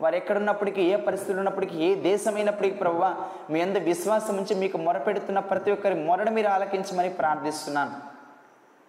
వారు 0.03 0.16
ఎక్కడున్నప్పటికీ 0.20 0.83
ఏ 0.92 0.98
పరిస్థితులు 1.07 1.40
ఉన్నప్పటికీ 1.42 1.76
ఏ 1.87 1.88
దేశమైనప్పటికీ 2.11 2.76
ప్రభావ 2.83 3.09
మీ 3.53 3.59
అందరి 3.66 3.85
విశ్వాసం 3.92 4.37
ఉంచి 4.42 4.55
మీకు 4.62 4.79
మొరపెడుతున్న 4.87 5.40
ప్రతి 5.53 5.70
ఒక్కరి 5.76 5.96
మొరడ 6.09 6.29
మీరు 6.37 6.48
ఆలకించమని 6.57 7.11
ప్రార్థిస్తున్నాను. 7.20 7.96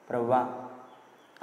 ప్రభా 0.10 0.42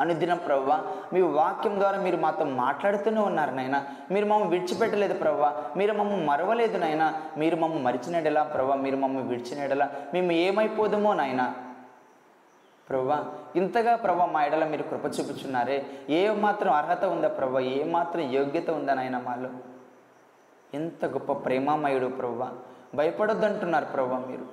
అనుదినం 0.00 0.38
ప్రవ్వ 0.38 0.82
మీ 1.12 1.20
వాక్యం 1.20 1.80
ద్వారా 1.80 1.98
మీరు 1.98 2.16
మాతో 2.16 2.44
మాట్లాడుతూనే 2.44 3.20
ఉన్నారు 3.20 3.50
నాయన. 3.50 3.84
మీరు 4.10 4.26
మమ్మల్ని 4.26 4.58
విడిచిపెట్టలేదు 4.58 5.14
ప్రవ్వ. 5.14 5.62
మీరు 5.76 5.92
మమ్మల్ని 5.92 6.26
మరవలేదు 6.26 6.78
నాయన. 6.78 7.20
మీరు 7.36 7.56
మమ్మల్ని 7.56 7.84
మరిచినడలా 7.84 8.42
ప్రవ్వ. 8.42 8.74
మీరు 8.74 8.96
మమ్మల్ని 8.96 9.28
విడిచినడలా 9.28 9.90
మేము 10.14 10.32
ఏమైపోదుమో 10.32 11.14
నాయన. 11.14 11.54
ప్రవ్వ 12.90 13.24
ఇంతగా 13.56 13.96
ప్రభ 13.96 14.22
మా 14.22 14.44
ఎడల 14.44 14.64
మీరు 14.64 14.82
కృప 14.82 15.04
చూపుచున్నారే. 15.04 15.86
ఏ 16.10 16.30
మాత్రం 16.30 16.72
అర్హత 16.72 17.04
ఉందా 17.04 17.28
ప్రభా 17.28 17.60
ఏ 17.60 17.84
మాత్రం 17.84 18.22
యోగ్యత 18.22 18.70
ఉందా 18.70 18.94
నాయన 18.94 19.18
మాలో? 19.18 19.50
ఎంత 20.74 21.04
గొప్ప 21.04 21.32
ప్రేమామయుడు 21.32 22.06
ప్రవ్వ. 22.06 22.48
భయపడొద్దంటున్నారు 22.94 23.84
ప్రవ్వ 23.84 24.18
మీరు. 24.18 24.44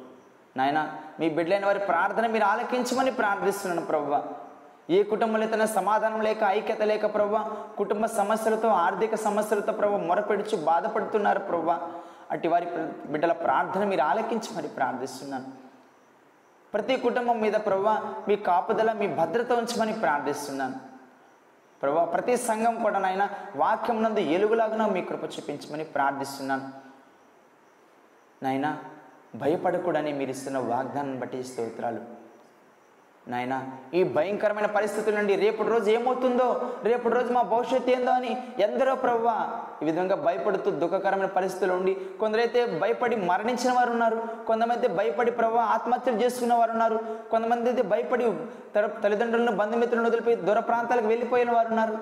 నాయన 0.57 0.93
మీ 1.19 1.29
బిడ్డలైన 1.29 1.65
వారి 1.65 1.79
ప్రార్థన 1.79 2.27
మీరు 2.27 2.43
ఆలకించమని 2.43 3.11
ప్రార్థిస్తున్నాను 3.11 3.87
ప్రవ్వ. 3.87 4.23
ఏ 4.89 5.03
కుటుంబంలో 5.03 5.47
తన 5.47 5.65
సమాధానం 5.65 6.21
లేక 6.21 6.37
ఐక్యత 6.43 6.81
లేక 6.81 7.13
ప్రవ్వ 7.13 7.55
కుటుంబ 7.77 8.05
సమస్యలతో 8.05 8.67
ఆర్థిక 8.67 9.15
సమస్యలతో 9.15 9.73
ప్రభు 9.73 9.95
మొరపెడుచు 9.95 10.57
బాధపడుతున్నారు 10.57 11.39
ప్రవ్వ. 11.39 11.91
అటు 12.31 12.47
వారి 12.47 12.65
బిడ్డల 13.05 13.31
ప్రార్థన 13.31 13.83
మీరు 13.83 14.01
ఆలకించి 14.01 14.57
మరి 14.57 14.67
ప్రార్థిస్తున్నాను. 14.67 15.45
ప్రతి 16.73 16.97
కుటుంబం 16.97 17.41
మీద 17.41 17.53
ప్రవ్వ 17.53 18.15
మీ 18.27 18.35
కాపుదల 18.35 18.91
మీ 18.91 19.07
భద్రత 19.07 19.51
ఉంచమని 19.51 19.93
ప్రార్థిస్తున్నాను. 19.93 20.75
ప్రభా 21.81 22.05
ప్రతి 22.05 22.37
సంఘం 22.37 22.83
కూడా 22.83 22.99
నాయన 22.99 23.29
వాక్యం 23.55 24.03
నందు 24.03 24.19
ఎలుగులాగా 24.19 24.87
మీ 24.87 25.01
కృప 25.01 25.23
చూపించమని 25.23 25.83
ప్రార్థిస్తున్నాను. 25.83 26.69
నాయన 28.43 28.77
భయపడకూడని 29.35 30.13
మీరు 30.13 30.29
ఇస్తున్న 30.29 30.57
వాగ్దానం 30.57 31.19
బట్టి 31.19 31.43
స్తోత్రాలు. 31.43 32.24
నాయన 33.31 33.55
ఈ 33.97 34.01
భయంకరమైన 34.15 34.67
పరిస్థితుల 34.75 35.13
నుండి 35.19 35.35
రేపటి 35.43 35.69
రోజు 35.73 35.87
ఏమవుతుందో 35.93 36.47
రేపటి 36.87 37.13
రోజు 37.15 37.31
మా 37.37 37.43
భవిష్యత్తు 37.53 37.91
ఏందో 37.95 38.11
అని 38.19 38.31
ఎందరో 38.65 38.93
ప్రవ్వ 39.03 39.29
ఈ 39.81 39.85
విధంగా 39.89 40.15
భయపడుతూ 40.27 40.71
దుఃఖకరమైన 40.83 41.29
పరిస్థితులు 41.37 41.73
ఉండి 41.79 41.93
కొందరైతే 42.21 42.61
భయపడి 42.83 43.15
మరణించిన 43.31 43.71
వారు 43.77 43.91
ఉన్నారు 43.95 44.19
కొంతమంది 44.49 44.75
అయితే 44.77 44.91
భయపడి 44.99 45.33
ప్రవ్వ 45.39 45.63
ఆత్మహత్యలు 45.77 46.19
చేసుకున్న 46.23 46.53
వారు 46.61 46.73
ఉన్నారు 46.77 46.99
కొంతమంది 47.31 47.69
అయితే 47.71 47.85
భయపడి 47.93 48.27
తల్లిదండ్రులను 49.03 49.55
బంధుమిత్రులను 49.61 50.09
వదిలిపోయి 50.09 50.39
దూర 50.47 50.61
ప్రాంతాలకు 50.69 51.09
వెళ్ళిపోయిన 51.13 51.51
వారు 51.57 51.69
ఉన్నారు. 51.73 51.97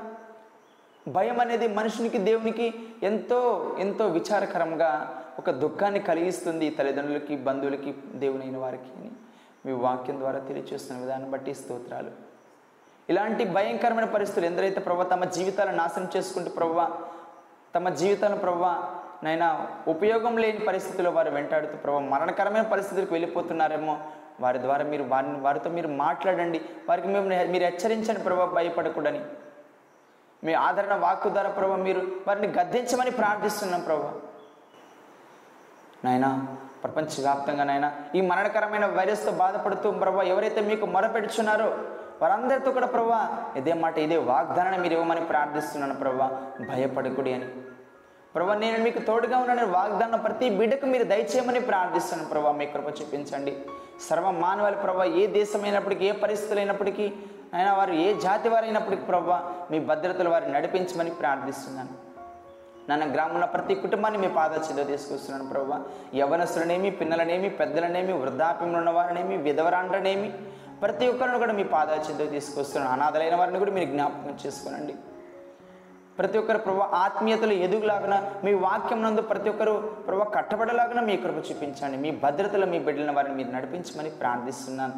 భయం 1.16 1.38
అనేది 1.44 1.68
మనుషునికి 1.80 2.20
దేవునికి 2.30 2.68
ఎంతో 3.10 3.42
ఎంతో 3.86 4.04
విచారకరంగా 4.18 4.92
ఒక 5.40 5.50
దుఃఖాన్ని 5.64 6.02
కలిగిస్తుంది 6.10 6.68
తల్లిదండ్రులకి 6.78 7.36
బంధువులకి 7.48 7.92
దేవునైన 8.24 8.58
వారికి 8.64 8.92
అని. 8.98 9.12
మీ 9.66 9.72
వాక్యం 9.72 10.20
ద్వారా 10.20 10.40
తెలియచేస్తున్న 10.40 11.02
విధానం 11.02 11.32
బట్టి 11.32 11.54
స్తోత్రాలు. 11.54 12.12
ఇలాంటి 13.10 13.44
భయంకరమైన 13.46 14.06
పరిస్థితులు 14.06 14.46
ఎందరైతే 14.46 14.80
ప్రభావ 14.80 15.06
తమ 15.14 15.24
జీవితాలను 15.38 15.78
నాశనం 15.78 16.10
చేసుకుంటూ 16.16 16.50
ప్రభావ 16.50 16.82
తమ 17.76 17.90
జీవితాలను 17.90 18.40
ప్రభావ 18.40 18.68
నైనా 19.24 19.48
ఉపయోగం 19.88 20.38
లేని 20.38 20.62
పరిస్థితుల్లో 20.70 21.12
వారు 21.12 21.30
వెంటాడుతూ 21.30 21.76
ప్రభావ 21.78 22.02
మరణకరమైన 22.14 22.66
పరిస్థితులకు 22.74 23.14
వెళ్ళిపోతున్నారేమో 23.14 23.96
వారి 24.40 24.60
ద్వారా 24.62 24.84
మీరు 24.84 25.04
వారిని 25.04 25.40
వారితో 25.40 25.70
మీరు 25.70 25.88
మాట్లాడండి. 25.88 26.62
వారికి 26.90 27.08
మేము 27.08 27.28
మీరు 27.28 27.64
హెచ్చరించండి 27.64 28.20
ప్రభావ 28.20 28.48
భయపడకూడని. 28.56 29.22
మీ 30.44 30.54
ఆదరణ 30.54 30.96
వాక్కు 30.96 31.30
ద్వారా 31.30 31.50
ప్రభావ 31.50 31.78
మీరు 31.78 32.02
వారిని 32.28 32.48
గద్దించమని 32.60 33.12
ప్రార్థిస్తున్నాం 33.12 33.82
ప్రభావ 33.82 34.14
నాయనా 36.06 36.32
ప్రపంచవ్యాప్తంగానైనా 36.84 37.90
ఈ 38.18 38.22
మరణకరమైన 38.30 38.86
వైరస్తో 39.00 39.32
బాధపడుతూ 39.44 39.92
ప్రభావ 40.04 40.24
ఎవరైతే 40.34 40.62
మీకు 40.70 40.86
మొరపెడుచున్నారో 40.96 41.70
వారందరితో 42.22 42.72
కూడా 42.72 42.88
ప్రభా 42.96 43.20
ఇదే 43.60 43.74
మాట 43.84 43.96
ఇదే 43.98 44.18
వాగ్దానాన్ని 44.32 44.80
మీరు 44.84 44.94
ఇవ్వమని 44.98 45.24
ప్రార్థిస్తున్నాను 45.32 45.96
ప్రభా 46.02 46.28
భయపడకుడి 46.70 47.32
అని. 47.38 47.48
ప్రభా 48.36 48.54
నేను 48.64 48.78
మీకు 48.84 49.00
తోడుగా 49.08 49.38
ఉన్నాను 49.44 49.66
వాగ్దానం 49.78 50.20
ప్రతి 50.28 50.46
బిడ్డకు 50.60 50.86
మీరు 50.94 51.06
దయచేయమని 51.12 51.62
ప్రార్థిస్తున్నాను 51.70 52.30
ప్రభా 52.30 52.54
మీ 52.60 52.66
కృప 52.66 52.88
చూపించండి. 53.00 53.54
సర్వ 54.08 54.32
మానవాళి 54.44 54.78
ప్రభా 54.86 55.06
ఏ 55.22 55.26
దేశమైనప్పటికీ 55.40 56.06
ఏ 56.12 56.14
పరిస్థితులు 56.24 56.60
అయినప్పటికీ 56.60 57.06
అయినా 57.58 57.74
వారు 57.80 57.94
ఏ 58.06 58.08
జాతి 58.26 58.48
వారైనప్పటికీ 58.54 59.04
ప్రభా 59.12 59.38
మీ 59.72 59.80
భద్రతలు 59.90 60.30
వారిని 60.30 60.54
నడిపించమని 60.58 61.12
ప్రార్థిస్తున్నాను. 61.22 61.94
నన్ను 62.90 63.08
గ్రామంలో 63.14 63.48
ప్రతి 63.48 63.76
కుటుంబాన్ని 63.76 64.20
మీ 64.20 64.28
పాద 64.28 64.52
చెంద 64.52 64.88
తీసుకొస్తున్నాను 64.88 65.50
ప్రభావ 65.50 65.84
యవనస్తులనేమి 66.16 66.92
పిల్లలనేమి 66.92 67.50
పెద్దలనేమి 67.50 68.14
వృద్ధాప్యంలో 68.14 68.78
ఉన్నవారనేమి 68.78 69.38
విధవరాండ్రనేమి 69.38 70.34
ప్రతి 70.82 71.08
ఒక్కరిని 71.08 71.38
కూడా 71.38 71.54
మీ 71.54 71.64
పాద 71.64 71.88
చెంద 71.88 72.32
తీసుకొస్తున్నాను. 72.32 72.94
అనాథలైన 72.94 73.36
వారిని 73.36 73.60
కూడా 73.60 73.72
మీరు 73.72 73.86
జ్ఞాపకం 73.86 74.38
చేసుకోనండి. 74.46 74.96
ప్రతి 76.20 76.38
ఒక్కరు 76.38 76.58
ప్రభు 76.58 76.80
ఆత్మీయతలు 76.80 77.54
ఎదుగులాగిన 77.54 78.32
మీ 78.44 78.54
వాక్యం 78.54 79.04
నందు 79.04 79.22
ప్రతి 79.22 79.50
ఒక్కరు 79.50 79.96
ప్రభు 80.08 80.24
కట్టబడలాగిన 80.24 81.00
మీ 81.00 81.18
కృప 81.18 81.38
చూపించండి. 81.52 81.98
మీ 81.98 82.12
భద్రతలో 82.12 82.68
మీ 82.68 82.80
బిడ్డల 82.80 83.12
వారిని 83.12 83.36
మీరు 83.36 83.52
నడిపించమని 83.52 84.10
ప్రార్థిస్తున్నాను. 84.10 84.94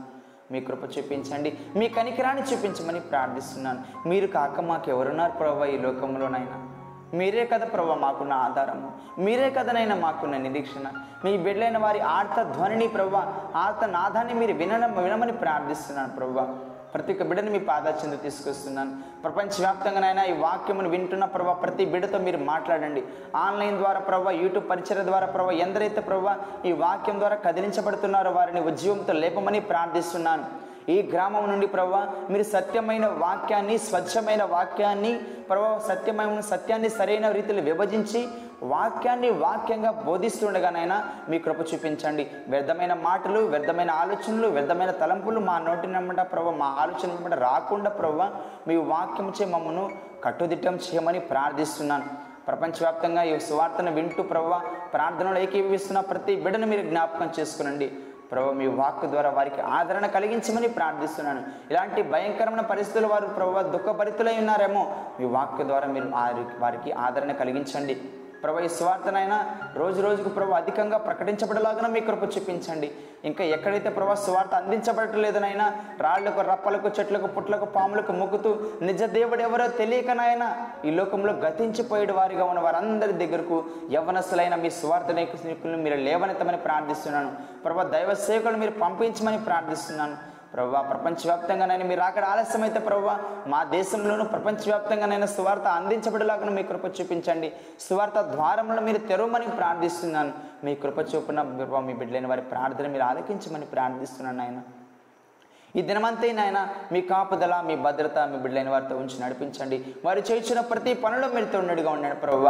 మీ 0.51 0.61
కృప 0.61 0.97
చూపించండి. 0.97 1.57
మీ 1.75 1.89
కనికిరాన్ని 1.89 2.43
చూపించమని 2.43 2.99
ప్రార్థిస్తున్నాను. 2.99 4.09
మీరు 4.09 4.27
కాక 4.27 4.59
మాకు 4.59 4.89
ఎవరున్నారు 4.89 5.31
ప్రభు 5.31 5.65
ఈ 5.65 5.77
లోకంలోనైనా? 5.77 6.74
మీరే 7.13 7.45
కదా 7.45 7.65
ప్రభా 7.65 7.95
మాకున్న 7.95 8.33
ఆధారము. 8.33 8.91
మీరే 9.21 9.49
కదనైనా 9.49 9.95
మాకున్న 9.95 10.37
నిరీక్షణ. 10.37 10.87
మీ 11.25 11.37
బిడ్డలైన 11.37 11.77
వారి 11.77 11.99
ఆర్త 11.99 12.43
ధ్వనిని 12.43 12.87
ప్రభా 12.87 13.51
ఆర్త 13.55 13.87
నాదాన్ని 13.87 14.33
మీరు 14.33 14.53
వినడం 14.53 15.03
వినమని 15.03 15.31
ప్రార్థిస్తున్నాను 15.31 16.09
ప్రభా. 16.09 16.55
ప్రతి 16.93 17.11
ఒక్క 17.11 17.23
బిడ్డని 17.23 17.49
మీ 17.49 17.59
పాదాచిందు 17.59 18.15
తీసుకొస్తున్నాను. 18.15 19.21
ప్రపంచవ్యాప్తంగానైనా 19.23 20.23
ఈ 20.23 20.31
వాక్యమును 20.31 20.89
వింటున్న 20.89 21.25
ప్రభావ 21.25 21.53
ప్రతి 21.53 21.85
బిడ్డతో 21.85 22.17
మీరు 22.17 22.37
మాట్లాడండి. 22.37 23.03
ఆన్లైన్ 23.35 23.77
ద్వారా 23.77 23.99
ప్రభావ 23.99 24.31
యూట్యూబ్ 24.31 24.69
పరిచయ 24.69 25.03
ద్వారా 25.03 25.25
ప్రభావ 25.25 25.51
ఎందరైతే 25.51 26.01
ప్రభావ 26.01 26.37
ఈ 26.65 26.71
వాక్యం 26.71 27.19
ద్వారా 27.19 27.35
కదిలించబడుతున్నారో 27.35 28.31
వారిని 28.31 28.61
ఉద్యోగంతో 28.61 29.13
లేపమని 29.13 29.59
ప్రార్థిస్తున్నాను. 29.59 30.65
ఈ 30.93 30.95
గ్రామం 31.11 31.43
నుండి 31.51 31.67
ప్రభావ 31.67 31.99
మీరు 32.31 32.43
సత్యమైన 32.43 33.05
వాక్యాన్ని 33.23 33.75
స్వచ్ఛమైన 33.85 34.43
వాక్యాన్ని 34.55 35.13
ప్రభావ 35.49 35.75
సత్యమైన 35.87 36.41
సత్యాన్ని 36.49 36.89
సరైన 36.89 37.29
రీతిలో 37.37 37.61
విభజించి 37.61 38.21
వాక్యాన్ని 38.63 39.29
వాక్యంగా 39.43 39.91
బోధిస్తుండగానైనా 39.91 40.97
మీ 41.29 41.39
కృప 41.39 41.61
చూపించండి. 41.73 42.23
వ్యర్థమైన 42.49 42.93
మాటలు 43.07 43.39
వ్యర్థమైన 43.53 43.91
ఆలోచనలు 44.01 44.47
వ్యర్థమైన 44.47 44.91
తలంపులు 44.91 45.39
మా 45.39 45.55
నోటి 45.59 45.87
నమ్మట 45.87 46.21
ప్రభ 46.33 46.53
మా 46.61 46.69
ఆలోచన 46.83 47.09
నమ్మట 47.15 47.33
రాకుండా 47.47 47.89
ప్రభ 47.89 48.21
మీ 48.67 48.75
వాక్యం 48.93 49.33
చే 49.37 49.45
మమ్మను 49.45 49.83
కట్టుదిట్టం 50.23 50.77
చేయమని 50.85 51.19
ప్రార్థిస్తున్నాను. 51.31 52.07
ప్రపంచవ్యాప్తంగా 52.47 53.21
ఈ 53.23 53.39
సువార్తను 53.39 53.91
వింటూ 53.93 54.23
ప్రభావ 54.23 54.61
ప్రార్థనలు 54.93 55.37
ఏకీభవిస్తున్న 55.37 55.99
ప్రతి 55.99 56.35
బిడ్డను 56.35 56.67
మీరు 56.67 56.83
జ్ఞాపకం 56.89 57.29
చేసుకునండి. 57.39 57.87
ప్రభు 58.31 58.51
మీ 58.51 58.67
వాక్ 58.67 59.05
ద్వారా 59.05 59.29
వారికి 59.29 59.61
ఆదరణ 59.61 60.05
కలిగించమని 60.05 60.67
ప్రార్థిస్తున్నాను. 60.67 61.43
ఇలాంటి 61.71 62.01
భయంకరమైన 62.01 62.61
పరిస్థితులు 62.61 63.07
వారు 63.07 63.25
ప్రభు 63.25 63.61
దుఃఖభరితులై 63.61 64.37
ఉన్నారేమో 64.37 64.95
మీ 65.19 65.25
వాక్ 65.25 65.61
ద్వారా 65.61 65.87
మీరు 65.87 66.09
వారి- 66.09 66.61
వారికి 66.61 66.91
ఆదరణ 66.91 67.31
కలిగించండి. 67.31 68.01
ప్రభు 68.45 68.63
ఈ 68.65 68.69
సువార్తనైనా 68.77 69.37
రోజు 69.81 69.99
రోజుకు 70.05 70.29
ప్రభు 70.37 70.57
అధికంగా 70.61 70.97
ప్రకటించబడలాగా 71.05 71.87
మీ 71.95 72.01
కృప 72.07 72.23
చూపించండి. 72.35 72.89
ఇంకా 73.29 73.43
ఎక్కడైతే 73.55 73.89
ప్రభా 73.97 74.15
సువార్త 74.25 74.53
అందించబడలేదనైనా 74.61 75.65
రాళ్ళకు 76.05 76.41
రప్పలకు 76.49 76.89
చెట్లకు 76.97 77.27
పుట్లకు 77.35 77.67
పాములకు 77.77 78.13
మొక్కుతూ 78.19 78.51
నిజ 78.89 79.01
దేవుడు 79.17 79.41
ఎవరో 79.47 79.65
తెలియకనైనా 79.79 80.47
ఈ 80.87 80.91
లోకంలో 80.99 81.33
గతించిపోయేడు 81.45 82.13
వారిగా 82.19 82.45
ఉన్న 82.51 82.63
వారందరి 82.67 83.15
దగ్గరకు 83.23 83.57
యవనస్తులైన 83.95 84.55
మీ 84.65 84.71
సువార్త 84.81 85.11
నీకులను 85.19 85.81
మీరు 85.87 85.99
లేవనెత్తమని 86.07 86.61
ప్రార్థిస్తున్నాను. 86.67 87.31
ప్రభా 87.65 87.89
దైవ 87.95 88.13
సేవకులు 88.27 88.59
మీరు 88.63 88.75
పంపించమని 88.85 89.41
ప్రార్థిస్తున్నాను. 89.49 90.17
ప్రభా 90.55 90.81
ప్రపంచవ్యాప్తంగానైనా 90.81 91.85
మీరు 91.85 92.01
అక్కడ 92.01 92.25
ఆలస్యమైతే 92.33 92.79
ప్రభా 92.79 93.15
మా 93.47 93.63
దేశంలోనూ 93.63 94.25
ప్రపంచవ్యాప్తంగానైనా 94.25 95.27
సువార్త 95.27 95.67
అందించబడేలాగా 95.79 96.49
మీ 96.57 96.63
కృప 96.63 96.85
చూపించండి. 97.01 97.49
సువార్త 97.79 98.21
ద్వారంలో 98.21 98.81
మీరు 98.81 98.97
తెరవమని 99.11 99.47
ప్రార్థిస్తున్నాను. 99.59 100.33
మీ 100.63 100.75
కృప 100.75 100.99
చూపున 101.15 101.41
ప్రభా 101.41 101.79
మీ 101.79 101.93
బిడ్డలైన 101.93 102.27
వారి 102.27 102.41
ప్రార్థన 102.41 102.87
మీరు 102.87 103.03
ఆలకించమని 103.03 103.65
ప్రార్థిస్తున్నాను 103.65 104.41
ఆయన 104.43 104.59
ఈ 105.75 105.81
దినమంతే 105.81 106.31
నాయన 106.31 106.67
మీ 106.91 107.01
కాపుదల 107.01 107.63
మీ 107.67 107.75
భద్రత 107.75 108.17
మీ 108.19 108.37
బిడ్డలైన 108.37 108.69
వారితో 108.69 108.95
ఉంచి 108.97 109.19
నడిపించండి. 109.23 109.85
వారు 110.05 110.19
చేయించిన 110.19 110.59
ప్రతి 110.59 110.93
పనిలో 110.93 111.27
మీరు 111.27 111.45
తోడుగా 111.45 111.89
ఉండండి 111.89 112.15
ప్రభు 112.15 112.45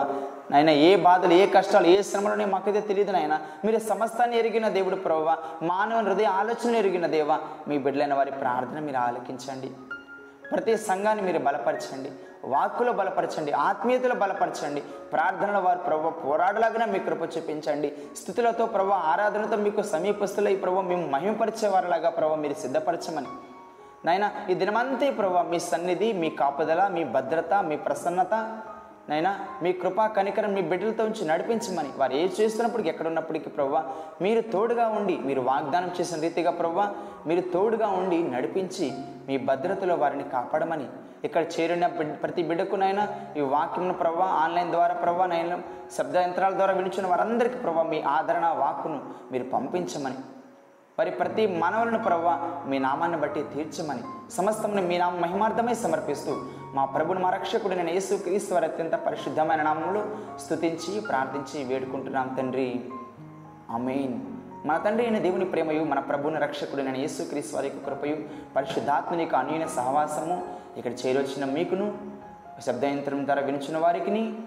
నాయన 0.52 0.70
ఏ 0.70 0.96
బాధలు 0.96 1.34
ఏ 1.34 1.46
కష్టాలు 1.48 1.88
ఏ 1.88 2.02
శ్రమలు 2.02 2.48
మాకైతే 2.48 2.82
తెలియదు 2.82 3.12
నాయన. 3.12 3.42
మీరు 3.66 3.80
సమస్తాన్ని 3.80 4.38
ఎరిగిన 4.38 4.68
దేవుడు 4.68 4.96
ప్రభు 4.96 5.30
మానవ 5.66 6.02
హృదయ 6.02 6.26
ఆలోచన 6.26 6.76
ఎరిగిన 6.76 7.08
దేవ. 7.08 7.38
మీ 7.68 7.78
బిడ్డలైన 7.78 8.14
వారి 8.14 8.32
ప్రార్థన 8.32 8.80
మీరు 8.80 8.98
ఆలకించండి. 8.98 9.72
ప్రతి 10.52 10.78
సంఘాన్ని 10.78 11.24
మీరు 11.24 11.40
బలపరచండి. 11.40 12.12
వాక్కులో 12.53 12.91
బలపరచండి 12.93 13.51
ఆత్మీయతలో 13.51 14.15
బలపరచండి. 14.15 14.81
ప్రార్థనలో 15.13 15.60
వారు 15.60 15.79
ప్రభు 15.79 16.10
పోరాడలాగా 16.10 16.86
మీ 16.86 16.99
కృప 16.99 17.38
చూపించండి. 17.38 17.93
స్థుతులతో 18.17 18.65
ప్రభు 18.65 18.89
ఆరాధనతో 18.89 19.55
మీకు 19.55 19.81
సమీపస్తులై 19.81 20.55
ప్రభు 20.55 20.81
మేము 20.81 21.08
మహిమపరిచే 21.08 21.67
వారిలాగా 21.67 22.10
ప్రభు 22.10 22.36
మీరు 22.36 22.53
సిద్ధపరచమని. 22.53 23.27
నాయన 24.05 24.25
ఈ 24.49 24.53
దినమంతే 24.53 25.12
ప్రభు 25.12 25.38
మీ 25.49 25.60
సన్నిధి 25.60 26.13
మీ 26.13 26.29
కాపుదల 26.29 26.88
మీ 26.88 27.03
భద్రత 27.03 27.53
మీ 27.53 27.75
ప్రసన్నత 27.75 28.34
నైనా 29.10 29.32
మీ 29.63 29.72
కృపా 29.72 30.08
కనికరం 30.08 30.54
మీ 30.54 30.62
బిడ్డలతో 30.62 31.04
ఉంచి 31.04 31.28
నడిపించమని. 31.28 31.89
వారు 31.98 32.13
ఏ 32.13 32.28
చేస్తున్నప్పటికీ 32.39 32.89
ఎక్కడ 32.89 33.08
ఉన్నప్పటికీ 33.08 33.50
ప్రవ్వా 33.50 33.84
మీరు 34.22 34.41
తోడుగా 34.41 34.88
ఉండి 34.88 35.18
మీరు 35.18 35.41
వాగ్దానం 35.41 35.91
చేసిన 36.02 36.22
రీతిగా 36.22 36.52
ప్రవ్వా 36.52 36.86
మీరు 37.28 37.41
తోడుగా 37.54 37.88
ఉండి 37.88 38.24
నడిపించి 38.24 38.94
మీ 39.28 39.38
భద్రతలో 39.38 39.96
వారిని 39.96 40.24
కాపాడమని. 40.24 40.88
ఇక్కడ 41.24 41.44
చేరిన 41.44 41.88
ప్రతి 42.24 42.44
బిడ్డకునైనా 42.44 43.08
ఈ 43.38 43.41
వాక్యంను 43.41 43.94
ప్రవ్వా 43.94 44.26
ఆన్లైన్ 44.26 44.72
ద్వారా 44.72 44.94
ప్రవ్వా 44.94 45.26
నైనా 45.26 45.62
శబ్ద 45.98 46.18
యంత్రాల 46.18 46.54
ద్వారా 46.54 46.74
వినిచిన 46.74 47.08
వారందరికీ 47.08 47.56
ప్రవ్వా 47.56 47.84
మీ 47.84 48.02
ఆదరణ 48.02 48.46
వాక్కును 48.48 49.02
మీరు 49.32 49.44
పంపించమని. 49.44 50.15
వారి 51.00 51.12
ప్రతి 51.12 51.48
మానవులను 51.48 52.00
ప్రవ్వ 52.04 52.28
మీ 52.65 52.80
నామాన్ని 52.80 53.18
బట్టి 53.18 53.41
తీర్చమని. 53.54 54.04
సమస్తమును 54.32 54.82
మీ 54.82 54.98
నామ 54.98 55.20
మహిమార్థమై 55.20 55.74
సమర్పిస్తూ 55.74 56.32
మా 56.76 56.86
ప్రభుని 56.86 57.20
మా 57.20 57.30
రక్షకుడు 57.30 57.74
నేను 57.74 57.90
యేసుక్రీస్తు 57.90 58.54
వారి 58.54 58.66
అత్యంత 58.66 58.92
పరిశుద్ధమైన 58.92 59.62
నామములు 59.62 60.18
స్థుతించి 60.38 61.02
ప్రార్థించి 61.02 61.66
వేడుకుంటున్నాం 61.66 62.36
తండ్రి. 62.38 62.86
ఆమేన్. 63.72 64.22
మన 64.68 64.78
తండ్రి 64.78 65.04
అయిన 65.04 65.20
దేవుని 65.20 65.46
ప్రేమయు 65.46 65.84
మన 65.84 66.00
ప్రభుని 66.00 66.40
రక్షకుడు 66.40 66.82
నేను 66.82 66.98
యేసు 66.98 67.24
క్రీస్తు 67.24 67.56
వారి 67.56 67.68
యొక్క 67.68 67.90
కృపయు 67.90 68.18
పరిశుద్ధాత్మని 68.56 69.24
యొక్క 69.24 69.36
అన్యూన 69.36 69.66
సహవాసము 69.66 70.48
ఇక్కడ 70.78 70.92
చేరొచ్చిన 70.92 71.46
మీకును 71.46 71.98
శబ్దయంత్రం 72.66 73.26
ద్వారా 73.26 73.42
వినిచిన 73.42 73.78
వారికిని 73.78 74.38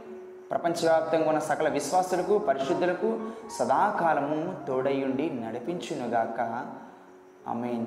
ప్రపంచవ్యాప్తంగా 0.50 1.28
ఉన్న 1.28 1.40
సకల 1.40 1.68
విశ్వాసులకు 1.68 2.38
పరిశుద్ధులకు 2.38 3.20
సదాకాలము 3.58 4.66
తోడయుండి 4.66 5.30
నడిపించునుగాక. 5.30 6.66
ఆమెన్. 7.48 7.86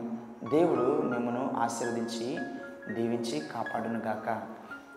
దేవుడు 0.50 1.02
మిమ్మను 1.02 1.52
ఆశీర్వదించి 1.58 2.38
దీవించి 2.89 3.39
కాపాడునుగాక. 3.39 4.48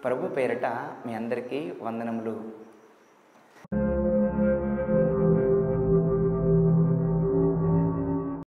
ప్రభు 0.04 0.28
పేరట 0.28 0.66
మీ 1.06 1.14
అందరికీ 1.14 1.72
వందనములు. 1.82 2.63